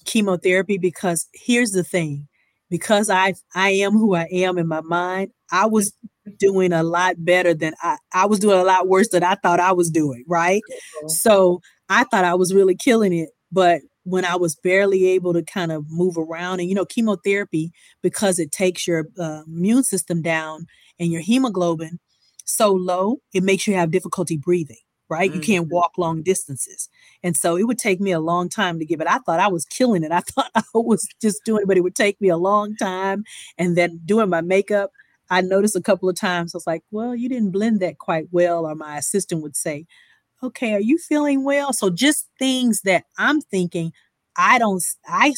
[0.04, 2.28] chemotherapy because here's the thing
[2.74, 5.92] because I I am who I am in my mind I was
[6.40, 9.60] doing a lot better than I I was doing a lot worse than I thought
[9.60, 10.60] I was doing right?
[11.06, 15.44] So I thought I was really killing it but when I was barely able to
[15.44, 17.70] kind of move around and you know chemotherapy
[18.02, 20.66] because it takes your uh, immune system down
[20.98, 22.00] and your hemoglobin
[22.44, 25.30] so low it makes you have difficulty breathing right?
[25.30, 25.40] Mm-hmm.
[25.40, 26.88] You can't walk long distances.
[27.22, 29.06] And so it would take me a long time to give it.
[29.06, 30.12] I thought I was killing it.
[30.12, 33.24] I thought I was just doing it, but it would take me a long time.
[33.58, 34.90] And then doing my makeup,
[35.30, 38.28] I noticed a couple of times, I was like, well, you didn't blend that quite
[38.30, 38.66] well.
[38.66, 39.86] Or my assistant would say,
[40.42, 41.72] okay, are you feeling well?
[41.72, 43.92] So just things that I'm thinking,
[44.36, 45.34] I don't, I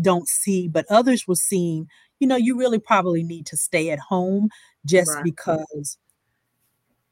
[0.00, 1.88] don't see, but others were seeing,
[2.18, 4.48] you know, you really probably need to stay at home
[4.84, 5.24] just right.
[5.24, 5.98] because,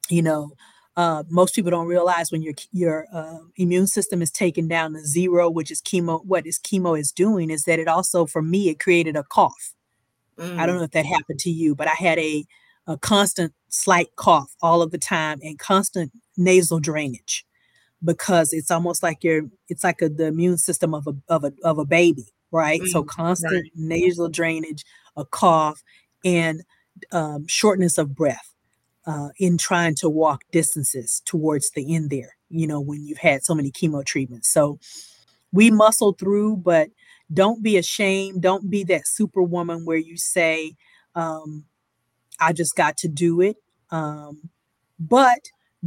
[0.09, 0.51] you know,
[0.97, 5.01] uh, most people don't realize when your your uh, immune system is taken down to
[5.01, 6.25] zero, which is chemo.
[6.25, 9.75] What is chemo is doing is that it also, for me, it created a cough.
[10.39, 10.59] Mm.
[10.59, 10.79] I don't mm.
[10.79, 12.45] know if that happened to you, but I had a
[12.87, 17.45] a constant slight cough all of the time and constant nasal drainage
[18.05, 21.53] because it's almost like you're it's like a, the immune system of a of a
[21.63, 22.81] of a baby, right?
[22.81, 22.89] Mm.
[22.89, 23.73] So constant right.
[23.75, 24.83] nasal drainage,
[25.15, 25.83] a cough,
[26.25, 26.63] and
[27.13, 28.56] um, shortness of breath
[29.07, 33.45] uh, in trying to walk distances towards the end there, you know, when you've had
[33.45, 34.53] so many chemo treatments.
[34.53, 34.79] So
[35.53, 36.89] we muscle through, but
[37.33, 38.43] don't be ashamed.
[38.43, 40.75] Don't be that superwoman where you say,
[41.15, 41.65] um,
[42.41, 43.57] I just got to do it.
[43.91, 44.51] Um,
[44.99, 45.41] but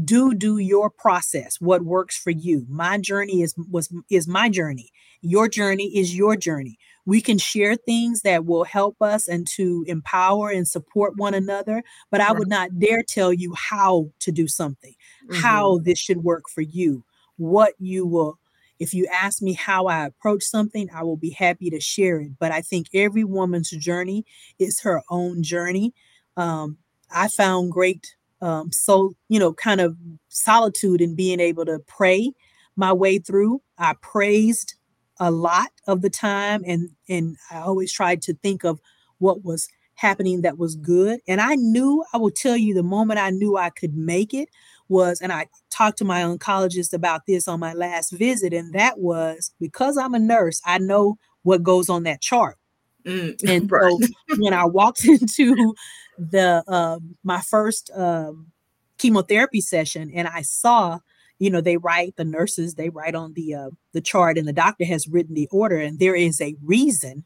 [0.04, 4.92] do do your process what works for you my journey is was is my journey
[5.22, 6.78] your journey is your journey
[7.10, 11.84] we can share things that will help us and to empower and support one another
[12.12, 14.94] but i would not dare tell you how to do something
[15.24, 15.42] mm-hmm.
[15.42, 17.04] how this should work for you
[17.38, 18.38] what you will
[18.78, 22.32] if you ask me how i approach something i will be happy to share it
[22.40, 24.24] but i think every woman's journey
[24.60, 25.94] is her own journey.
[26.38, 26.78] Um,
[27.12, 29.98] i found great um, so you know kind of
[30.28, 32.32] solitude in being able to pray
[32.80, 33.62] my way through.
[33.78, 34.76] I praised
[35.20, 38.80] a lot of the time and and i always tried to think of
[39.18, 43.20] what was happening that was good and i knew i will tell you the moment
[43.20, 44.50] i knew i could make it
[44.88, 49.00] was and i talked to my oncologist about this on my last visit and that
[49.00, 52.58] was because i'm a nurse i know what goes on that chart
[53.06, 53.92] mm, and right.
[53.92, 54.08] so
[54.38, 55.74] when i walked into
[56.18, 58.52] the uh, my first um,
[59.00, 61.00] chemotherapy session, and I saw,
[61.40, 64.54] you know, they write the nurses they write on the uh, the chart, and the
[64.54, 67.24] doctor has written the order, and there is a reason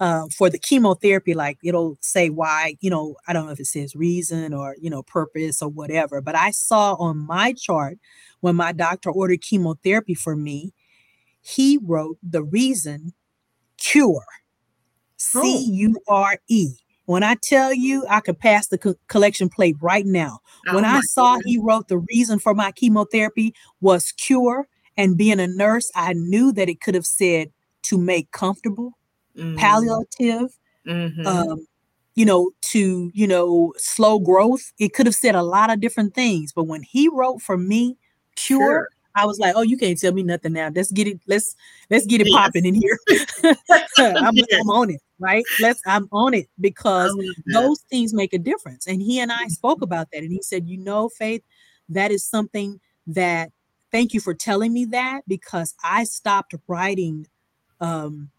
[0.00, 1.34] uh, for the chemotherapy.
[1.34, 4.90] Like it'll say why, you know, I don't know if it says reason or you
[4.90, 7.98] know purpose or whatever, but I saw on my chart
[8.40, 10.72] when my doctor ordered chemotherapy for me,
[11.40, 13.12] he wrote the reason
[13.76, 14.24] cure.
[15.16, 16.70] C U R E.
[17.06, 20.38] When I tell you, I could pass the co- collection plate right now.
[20.68, 21.52] Oh when I saw goodness.
[21.52, 26.52] he wrote the reason for my chemotherapy was cure, and being a nurse, I knew
[26.52, 27.50] that it could have said
[27.84, 28.96] to make comfortable,
[29.36, 29.56] mm-hmm.
[29.56, 31.26] palliative, mm-hmm.
[31.26, 31.66] um,
[32.14, 34.72] you know, to you know, slow growth.
[34.78, 36.52] It could have said a lot of different things.
[36.52, 37.98] But when he wrote for me,
[38.36, 38.88] cure, sure.
[39.16, 40.70] I was like, oh, you can't tell me nothing now.
[40.74, 41.20] Let's get it.
[41.26, 41.54] Let's
[41.90, 42.36] let's get it yes.
[42.36, 42.98] popping in here.
[43.44, 43.56] I'm,
[44.36, 44.46] yes.
[44.60, 45.44] I'm, on it, right?
[45.60, 45.80] Let's.
[45.86, 47.16] I'm on it because
[47.52, 48.86] those things make a difference.
[48.86, 49.84] And he and I spoke mm-hmm.
[49.84, 51.42] about that, and he said, you know, Faith,
[51.88, 53.50] that is something that.
[53.92, 57.28] Thank you for telling me that because I stopped writing
[57.80, 58.32] um,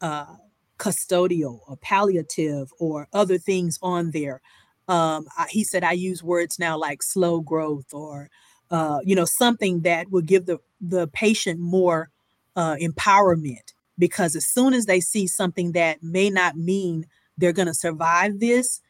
[0.00, 0.36] uh,
[0.78, 4.40] custodial or palliative or other things on there.
[4.86, 8.30] Um, I, he said I use words now like slow growth or
[8.72, 12.10] uh, you know, something that would give the the patient more
[12.56, 13.74] uh, empowerment.
[14.02, 17.06] Because as soon as they see something that may not mean
[17.38, 18.80] they're going to survive this,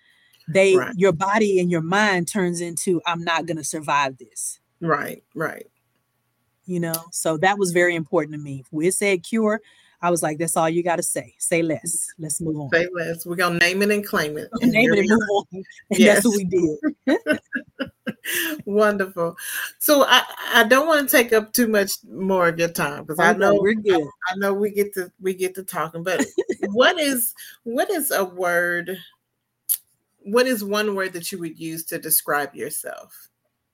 [0.49, 0.95] they right.
[0.97, 4.59] your body and your mind turns into I'm not going to survive this.
[4.81, 5.67] Right, right.
[6.65, 8.61] You know, so that was very important to me.
[8.61, 9.61] If we said cure,
[10.03, 11.35] I was like, that's all you got to say.
[11.39, 11.81] Say less.
[11.81, 12.23] Mm-hmm.
[12.25, 12.71] Let's move on.
[12.71, 13.25] Say less.
[13.25, 14.51] We're going to name it and claim it.
[14.61, 15.45] And name it and move on.
[15.53, 16.25] And yes.
[16.25, 16.45] that's what we
[17.07, 17.41] did.
[18.65, 19.37] Wonderful.
[19.79, 20.23] So I,
[20.55, 23.37] I don't want to take up too much more of your time because I oh,
[23.37, 24.03] know we're good.
[24.03, 26.25] I, I, know we get to we get to talking, but
[26.69, 27.35] what is
[27.65, 28.97] what is a word?
[30.25, 33.29] What is one word that you would use to describe yourself?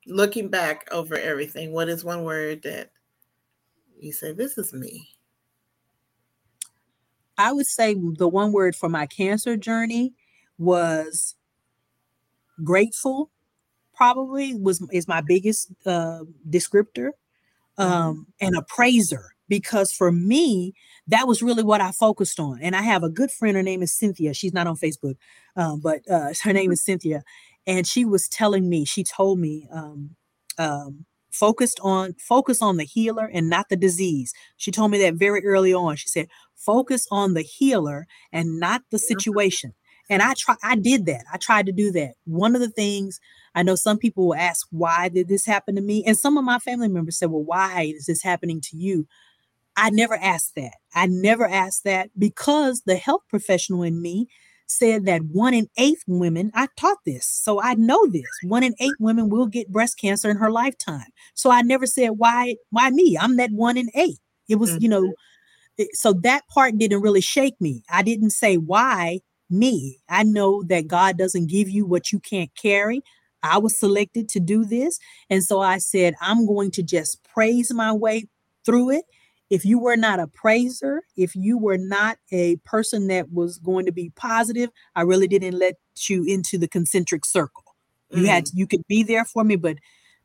[0.06, 2.90] Looking back over everything, what is one word that
[3.98, 5.08] you say, This is me?
[7.38, 10.12] I would say the one word for my cancer journey
[10.58, 11.36] was
[12.64, 13.30] grateful
[13.94, 17.10] probably was is my biggest uh, descriptor
[17.78, 17.82] mm-hmm.
[17.82, 20.74] um, and a praiser because for me
[21.06, 23.82] that was really what i focused on and i have a good friend her name
[23.82, 25.16] is cynthia she's not on facebook
[25.56, 27.22] um, but uh, her name is cynthia
[27.66, 30.10] and she was telling me she told me um,
[30.58, 31.04] um,
[31.38, 35.44] focused on focus on the healer and not the disease she told me that very
[35.44, 36.26] early on she said
[36.56, 39.72] focus on the healer and not the situation
[40.10, 43.20] and i try i did that i tried to do that one of the things
[43.54, 46.04] I know some people will ask, why did this happen to me?
[46.04, 49.08] And some of my family members said, well, why is this happening to you?
[49.76, 50.74] I never asked that.
[50.94, 54.28] I never asked that because the health professional in me
[54.68, 58.28] said that one in eight women, I taught this, so I know this.
[58.42, 61.06] One in eight women will get breast cancer in her lifetime.
[61.34, 63.16] So I never said, why, why me?
[63.18, 64.18] I'm that one in eight.
[64.48, 64.82] It was, mm-hmm.
[64.82, 65.84] you know, mm-hmm.
[65.94, 67.82] so that part didn't really shake me.
[67.90, 69.98] I didn't say why me.
[70.08, 73.02] I know that God doesn't give you what you can't carry.
[73.42, 74.98] I was selected to do this.
[75.30, 78.26] And so I said, I'm going to just praise my way
[78.64, 79.04] through it.
[79.50, 83.86] If you were not a praiser, if you were not a person that was going
[83.86, 85.76] to be positive, I really didn't let
[86.08, 87.64] you into the concentric circle.
[88.10, 88.26] You mm.
[88.26, 89.76] had you could be there for me, but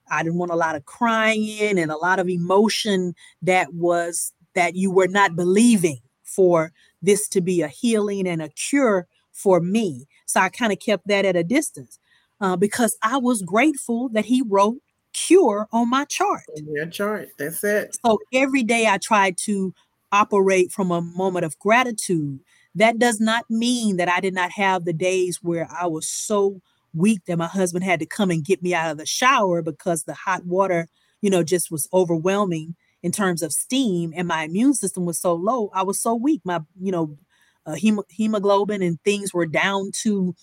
[0.09, 4.75] I didn't want a lot of crying and a lot of emotion that was that
[4.75, 6.71] you were not believing for
[7.01, 10.07] this to be a healing and a cure for me.
[10.25, 11.99] So I kind of kept that at a distance
[12.39, 14.81] uh, because I was grateful that he wrote
[15.13, 16.43] cure on my chart.
[16.55, 17.29] Your chart.
[17.37, 17.97] That's it.
[18.05, 19.73] So every day I tried to
[20.11, 22.39] operate from a moment of gratitude.
[22.75, 26.61] That does not mean that I did not have the days where I was so
[26.93, 30.03] weak that my husband had to come and get me out of the shower because
[30.03, 30.87] the hot water,
[31.21, 35.33] you know, just was overwhelming in terms of steam and my immune system was so
[35.33, 35.69] low.
[35.73, 36.41] I was so weak.
[36.45, 37.17] My, you know,
[37.65, 40.35] uh, hem- hemoglobin and things were down to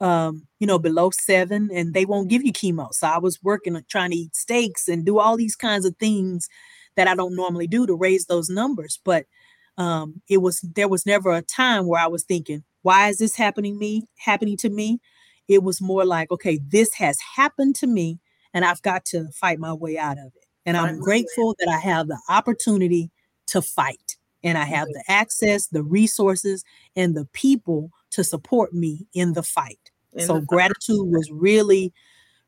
[0.00, 2.92] um, you know, below seven, and they won't give you chemo.
[2.92, 5.96] So I was working on trying to eat steaks and do all these kinds of
[5.96, 6.48] things
[6.96, 9.00] that I don't normally do to raise those numbers.
[9.04, 9.26] But
[9.78, 13.36] um, it was there was never a time where I was thinking, why is this
[13.36, 15.00] happening me happening to me?
[15.48, 18.18] It was more like, okay, this has happened to me,
[18.52, 20.46] and I've got to fight my way out of it.
[20.66, 23.10] And I'm grateful that I have the opportunity
[23.48, 26.64] to fight and I have the access, the resources,
[26.94, 29.83] and the people to support me in the fight.
[30.18, 31.92] So gratitude was really,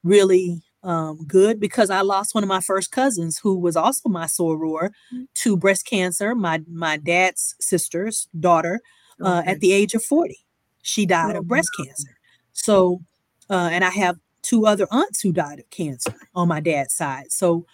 [0.03, 4.27] really um, good because I lost one of my first cousins who was also my
[4.27, 5.25] soror mm-hmm.
[5.35, 6.35] to breast cancer.
[6.35, 8.81] My my dad's sister's daughter
[9.21, 9.51] uh, okay.
[9.51, 10.39] at the age of forty,
[10.83, 12.17] she died oh, of breast cancer.
[12.53, 13.01] So,
[13.51, 17.33] uh, and I have two other aunts who died of cancer on my dad's side.
[17.33, 17.67] So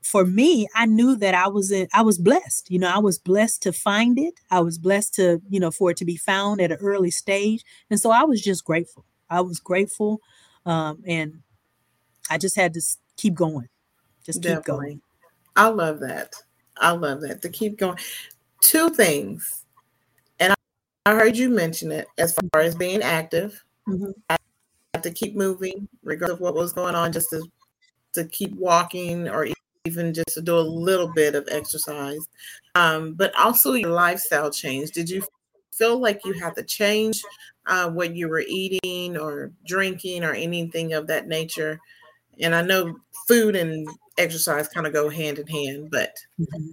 [0.00, 2.70] for me, I knew that I was in, I was blessed.
[2.70, 4.40] You know, I was blessed to find it.
[4.50, 7.64] I was blessed to, you know, for it to be found at an early stage.
[7.90, 9.04] And so I was just grateful.
[9.30, 10.20] I was grateful.
[10.66, 11.40] Um, and
[12.30, 12.82] I just had to
[13.16, 13.68] keep going.
[14.24, 14.86] Just keep Definitely.
[14.86, 15.00] going.
[15.56, 16.34] I love that.
[16.78, 17.42] I love that.
[17.42, 17.98] To keep going.
[18.60, 19.64] Two things.
[20.40, 20.56] And I,
[21.06, 23.62] I heard you mention it as far as being active.
[23.88, 24.12] Mm-hmm.
[24.30, 24.36] I
[24.94, 27.42] have to keep moving, regardless of what was going on, just to
[28.14, 29.48] to keep walking or
[29.84, 32.26] even just to do a little bit of exercise.
[32.74, 34.92] Um, but also your lifestyle change.
[34.92, 35.22] Did you
[35.76, 37.22] feel like you had to change
[37.66, 41.80] uh, what you were eating or drinking or anything of that nature?
[42.40, 42.96] And I know
[43.28, 46.14] food and exercise kind of go hand in hand, but.
[46.40, 46.70] Mm-hmm.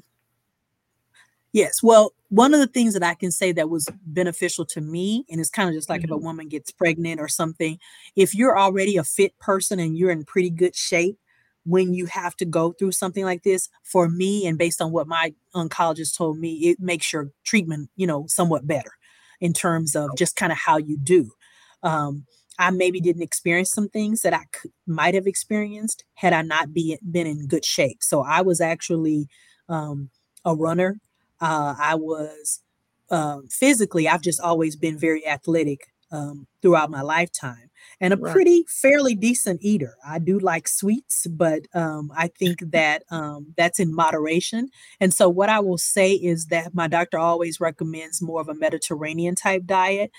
[1.53, 1.83] Yes.
[1.83, 5.41] Well, one of the things that I can say that was beneficial to me, and
[5.41, 6.05] it's kind of just like mm-hmm.
[6.05, 6.25] if a mm-hmm.
[6.25, 7.77] woman gets pregnant or something,
[8.15, 11.17] if you're already a fit person and you're in pretty good shape,
[11.65, 15.07] when you have to go through something like this for me and based on what
[15.07, 18.91] my oncologist told me it makes your treatment you know somewhat better
[19.39, 21.31] in terms of just kind of how you do.
[21.83, 22.25] Um,
[22.59, 24.43] i maybe didn't experience some things that i
[24.85, 27.97] might have experienced had i not be, been in good shape.
[28.01, 29.27] So i was actually
[29.69, 30.09] um,
[30.45, 30.99] a runner.
[31.39, 32.61] Uh, i was
[33.09, 37.70] uh, physically i've just always been very athletic um, throughout my lifetime
[38.01, 38.33] and a right.
[38.33, 39.95] pretty fairly decent eater.
[40.05, 44.69] I do like sweets, but um, I think that um, that's in moderation.
[44.99, 48.55] And so, what I will say is that my doctor always recommends more of a
[48.55, 50.11] Mediterranean type diet.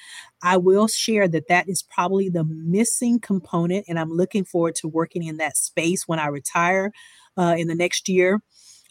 [0.43, 4.89] I will share that that is probably the missing component, and I'm looking forward to
[4.89, 6.93] working in that space when I retire
[7.37, 8.41] uh, in the next year.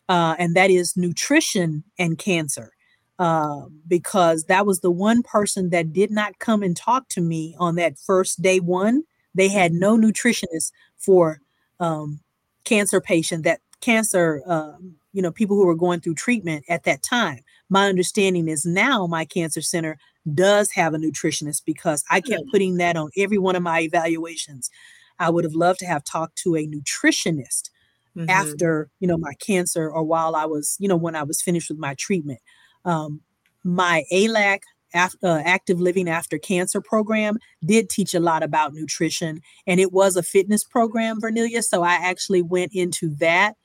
[0.09, 2.73] Uh, and that is nutrition and cancer.
[3.21, 7.55] Uh, because that was the one person that did not come and talk to me
[7.59, 9.03] on that first day one.
[9.35, 11.39] They had no nutritionist for
[11.79, 12.21] um,
[12.63, 14.71] cancer patient that cancer, uh,
[15.13, 17.41] you know, people who were going through treatment at that time.
[17.69, 19.99] My understanding is now my cancer center
[20.33, 24.71] does have a nutritionist because I kept putting that on every one of my evaluations.
[25.19, 27.69] I would have loved to have talked to a nutritionist
[28.17, 28.27] mm-hmm.
[28.31, 31.69] after, you know, my cancer or while I was, you know, when I was finished
[31.69, 32.39] with my treatment.
[32.85, 33.21] Um,
[33.63, 34.61] my ALAC
[34.93, 39.91] after, uh, active living after cancer program did teach a lot about nutrition and it
[39.91, 43.55] was a fitness program vernelia so i actually went into that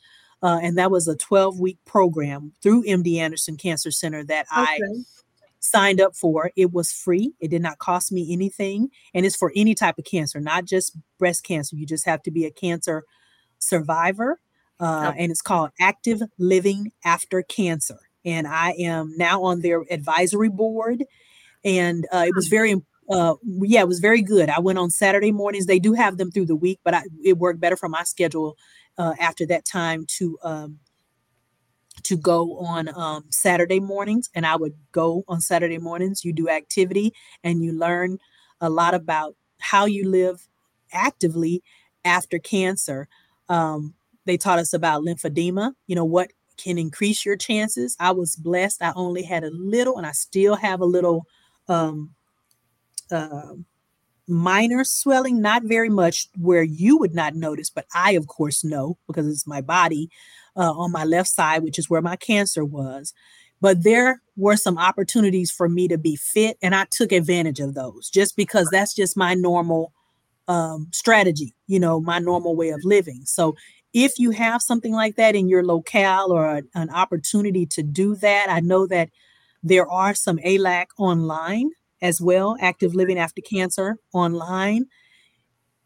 [0.43, 4.63] uh, and that was a 12 week program through md anderson cancer center that okay.
[4.63, 4.79] i
[5.59, 9.53] signed up for it was free it did not cost me anything and it's for
[9.57, 13.05] any type of cancer not just breast cancer you just have to be a cancer
[13.59, 14.39] survivor
[14.79, 15.23] uh, okay.
[15.23, 21.05] and it's called active living after cancer and I am now on their advisory board.
[21.65, 22.75] And uh, it was very,
[23.09, 24.51] uh, yeah, it was very good.
[24.51, 25.67] I went on Saturday mornings.
[25.67, 28.57] They do have them through the week, but I, it worked better for my schedule
[28.99, 30.81] uh, after that time to um,
[32.03, 34.29] to go on um, Saturday mornings.
[34.35, 36.25] And I would go on Saturday mornings.
[36.25, 37.13] You do activity
[37.43, 38.19] and you learn
[38.61, 40.47] a lot about how you live
[40.93, 41.63] actively
[42.05, 43.09] after cancer.
[43.49, 47.97] Um, they taught us about lymphedema, you know, what can increase your chances.
[48.01, 48.83] I was blessed.
[48.83, 51.27] I only had a little, and I still have a little
[51.69, 52.15] um,
[53.11, 53.55] uh,
[54.29, 58.99] minor swelling, not very much where you would not notice, but I, of course, know
[59.07, 60.11] because it's my body
[60.57, 63.13] uh, on my left side, which is where my cancer was.
[63.61, 67.75] But there were some opportunities for me to be fit, and I took advantage of
[67.75, 69.93] those just because that's just my normal
[70.49, 73.23] um, strategy, you know, my normal way of living.
[73.25, 73.57] So
[73.97, 78.47] if you have something like that in your locale or an opportunity to do that,
[78.51, 79.09] I know that
[79.63, 81.71] there are some ALAC online
[82.03, 84.85] as well, Active Living After Cancer online.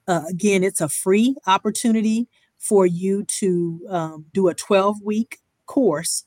[0.09, 2.27] Uh, again, it's a free opportunity
[2.59, 6.25] for you to um, do a 12 week course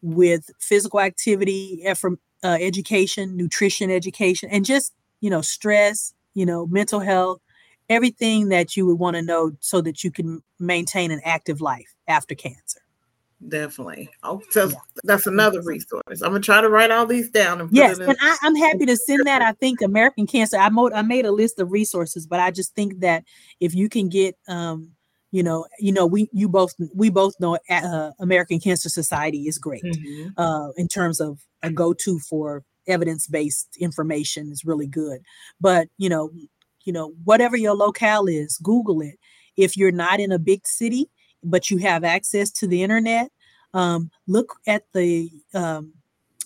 [0.00, 6.66] with physical activity, effort, uh, education, nutrition education, and just, you know, stress, you know,
[6.66, 7.42] mental health,
[7.90, 11.94] everything that you would want to know so that you can maintain an active life
[12.08, 12.80] after cancer.
[13.48, 14.10] Definitely.
[14.22, 14.74] Oh, so yeah.
[15.02, 16.02] that's another resource.
[16.22, 17.60] I'm gonna try to write all these down.
[17.60, 19.40] And yes, and I, am happy to send that.
[19.40, 20.58] I think American Cancer.
[20.58, 23.24] I made I made a list of resources, but I just think that
[23.58, 24.90] if you can get, um,
[25.30, 29.56] you know, you know, we you both we both know uh, American Cancer Society is
[29.56, 30.28] great mm-hmm.
[30.36, 35.22] uh, in terms of a go to for evidence based information is really good.
[35.58, 36.30] But you know,
[36.84, 39.18] you know, whatever your locale is, Google it.
[39.56, 41.10] If you're not in a big city
[41.42, 43.30] but you have access to the internet,
[43.72, 45.94] um, look at the um,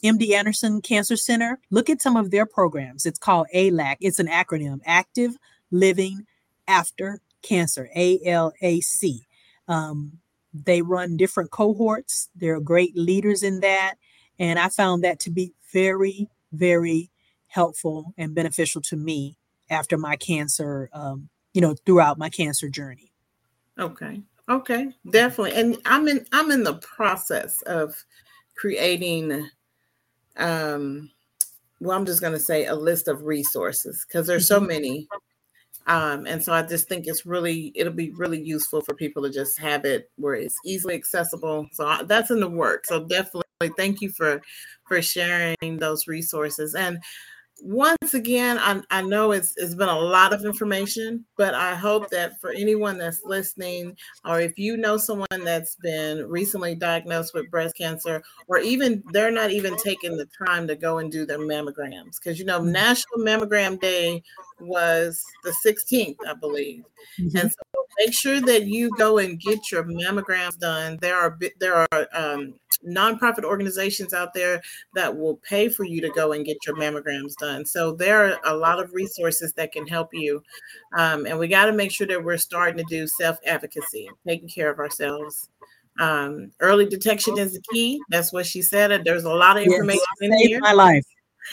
[0.02, 1.58] MD Anderson Cancer Center.
[1.70, 3.06] Look at some of their programs.
[3.06, 3.96] It's called ALAC.
[4.00, 5.36] It's an acronym: Active
[5.70, 6.26] Living
[6.68, 7.88] After Cancer.
[7.96, 9.20] ALAC.
[9.68, 10.18] Um,
[10.52, 12.28] they run different cohorts.
[12.36, 13.94] They're great leaders in that,
[14.38, 17.10] and I found that to be very, very
[17.48, 19.38] helpful and beneficial to me
[19.70, 20.88] after my cancer.
[20.92, 23.12] Um, you know, throughout my cancer journey.
[23.78, 24.20] Okay.
[24.48, 25.58] Okay, definitely.
[25.58, 27.94] And I'm in I'm in the process of
[28.56, 29.48] creating
[30.36, 31.10] um
[31.80, 34.68] well, I'm just gonna say a list of resources because there's so mm-hmm.
[34.68, 35.08] many.
[35.86, 39.30] Um, and so I just think it's really it'll be really useful for people to
[39.30, 41.66] just have it where it's easily accessible.
[41.72, 42.84] So I, that's in the work.
[42.84, 43.44] So definitely
[43.76, 44.42] thank you for
[44.86, 46.74] for sharing those resources.
[46.74, 46.98] And
[47.64, 52.10] once again, I, I know it's, it's been a lot of information, but I hope
[52.10, 53.96] that for anyone that's listening,
[54.26, 59.30] or if you know someone that's been recently diagnosed with breast cancer, or even they're
[59.30, 62.72] not even taking the time to go and do their mammograms, because you know, mm-hmm.
[62.72, 64.22] National Mammogram Day
[64.60, 66.84] was the 16th, I believe.
[67.18, 67.36] Mm-hmm.
[67.38, 70.98] And so make sure that you go and get your mammograms done.
[71.00, 72.54] There are there are um,
[72.86, 74.60] nonprofit organizations out there
[74.94, 77.64] that will pay for you to go and get your mammograms done.
[77.64, 80.42] So there are a lot of resources that can help you.
[80.96, 84.48] Um, and we got to make sure that we're starting to do self advocacy, taking
[84.48, 85.48] care of ourselves.
[86.00, 88.00] Um, early detection is the key.
[88.10, 89.04] That's what she said.
[89.04, 90.60] There's a lot of information yes, in here.
[90.60, 91.04] My life.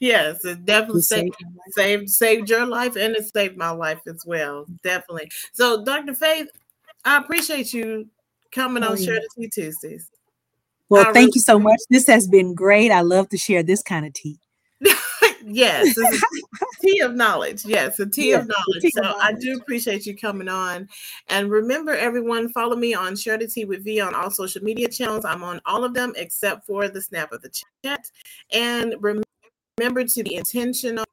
[0.00, 1.34] yes, it definitely saved,
[1.70, 4.66] saved saved your life and it saved my life as well.
[4.84, 5.30] Definitely.
[5.52, 6.14] So, Dr.
[6.14, 6.48] Faith,
[7.04, 8.08] I appreciate you
[8.52, 9.06] coming oh, on yeah.
[9.06, 10.08] Share the Tea Tuesdays.
[10.92, 11.80] Well, I thank really- you so much.
[11.90, 12.90] This has been great.
[12.90, 14.38] I love to share this kind of tea.
[15.44, 15.96] yes,
[16.80, 17.64] tea of knowledge.
[17.64, 18.82] Yes, a tea yes, of knowledge.
[18.82, 19.22] Tea so of knowledge.
[19.22, 20.88] I do appreciate you coming on.
[21.28, 24.88] And remember, everyone, follow me on Share the Tea with V on all social media
[24.88, 25.24] channels.
[25.24, 27.50] I'm on all of them except for the snap of the
[27.84, 28.10] chat.
[28.52, 29.22] And remember
[29.78, 31.04] remember to be intentional,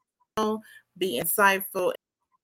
[0.97, 1.93] be insightful,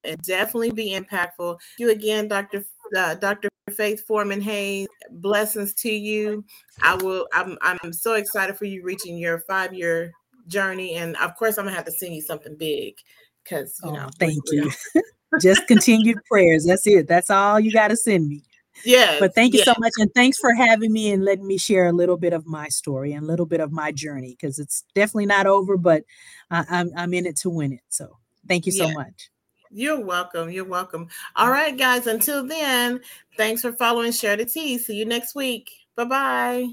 [0.03, 1.59] and definitely be impactful.
[1.77, 2.63] You again, Dr.
[2.95, 3.49] Uh, Dr.
[3.73, 4.88] Faith Foreman Hays.
[5.11, 6.43] Blessings to you.
[6.83, 7.27] I will.
[7.33, 7.57] I'm.
[7.61, 10.11] I'm so excited for you reaching your five year
[10.47, 12.95] journey, and of course, I'm gonna have to send you something big
[13.43, 14.09] because you oh, know.
[14.19, 14.71] Thank you.
[15.41, 16.65] Just continued prayers.
[16.65, 17.07] That's it.
[17.07, 18.43] That's all you got to send me.
[18.83, 19.17] Yeah.
[19.19, 19.93] But thank you so much.
[19.97, 23.13] And thanks for having me and letting me share a little bit of my story
[23.13, 26.03] and a little bit of my journey because it's definitely not over, but
[26.51, 27.81] I, am I'm, I'm in it to win it.
[27.89, 28.17] So
[28.47, 29.29] thank you so much.
[29.76, 30.49] You're welcome.
[30.49, 31.09] You're welcome.
[31.36, 31.51] All mm.
[31.51, 32.07] right, guys.
[32.07, 33.01] Until then,
[33.36, 34.78] thanks for following Share the Tea.
[34.78, 35.69] See you next week.
[35.97, 36.67] Bye bye.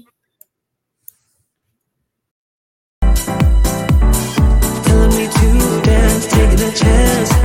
[4.85, 7.43] Telling me to dance, taking a chance.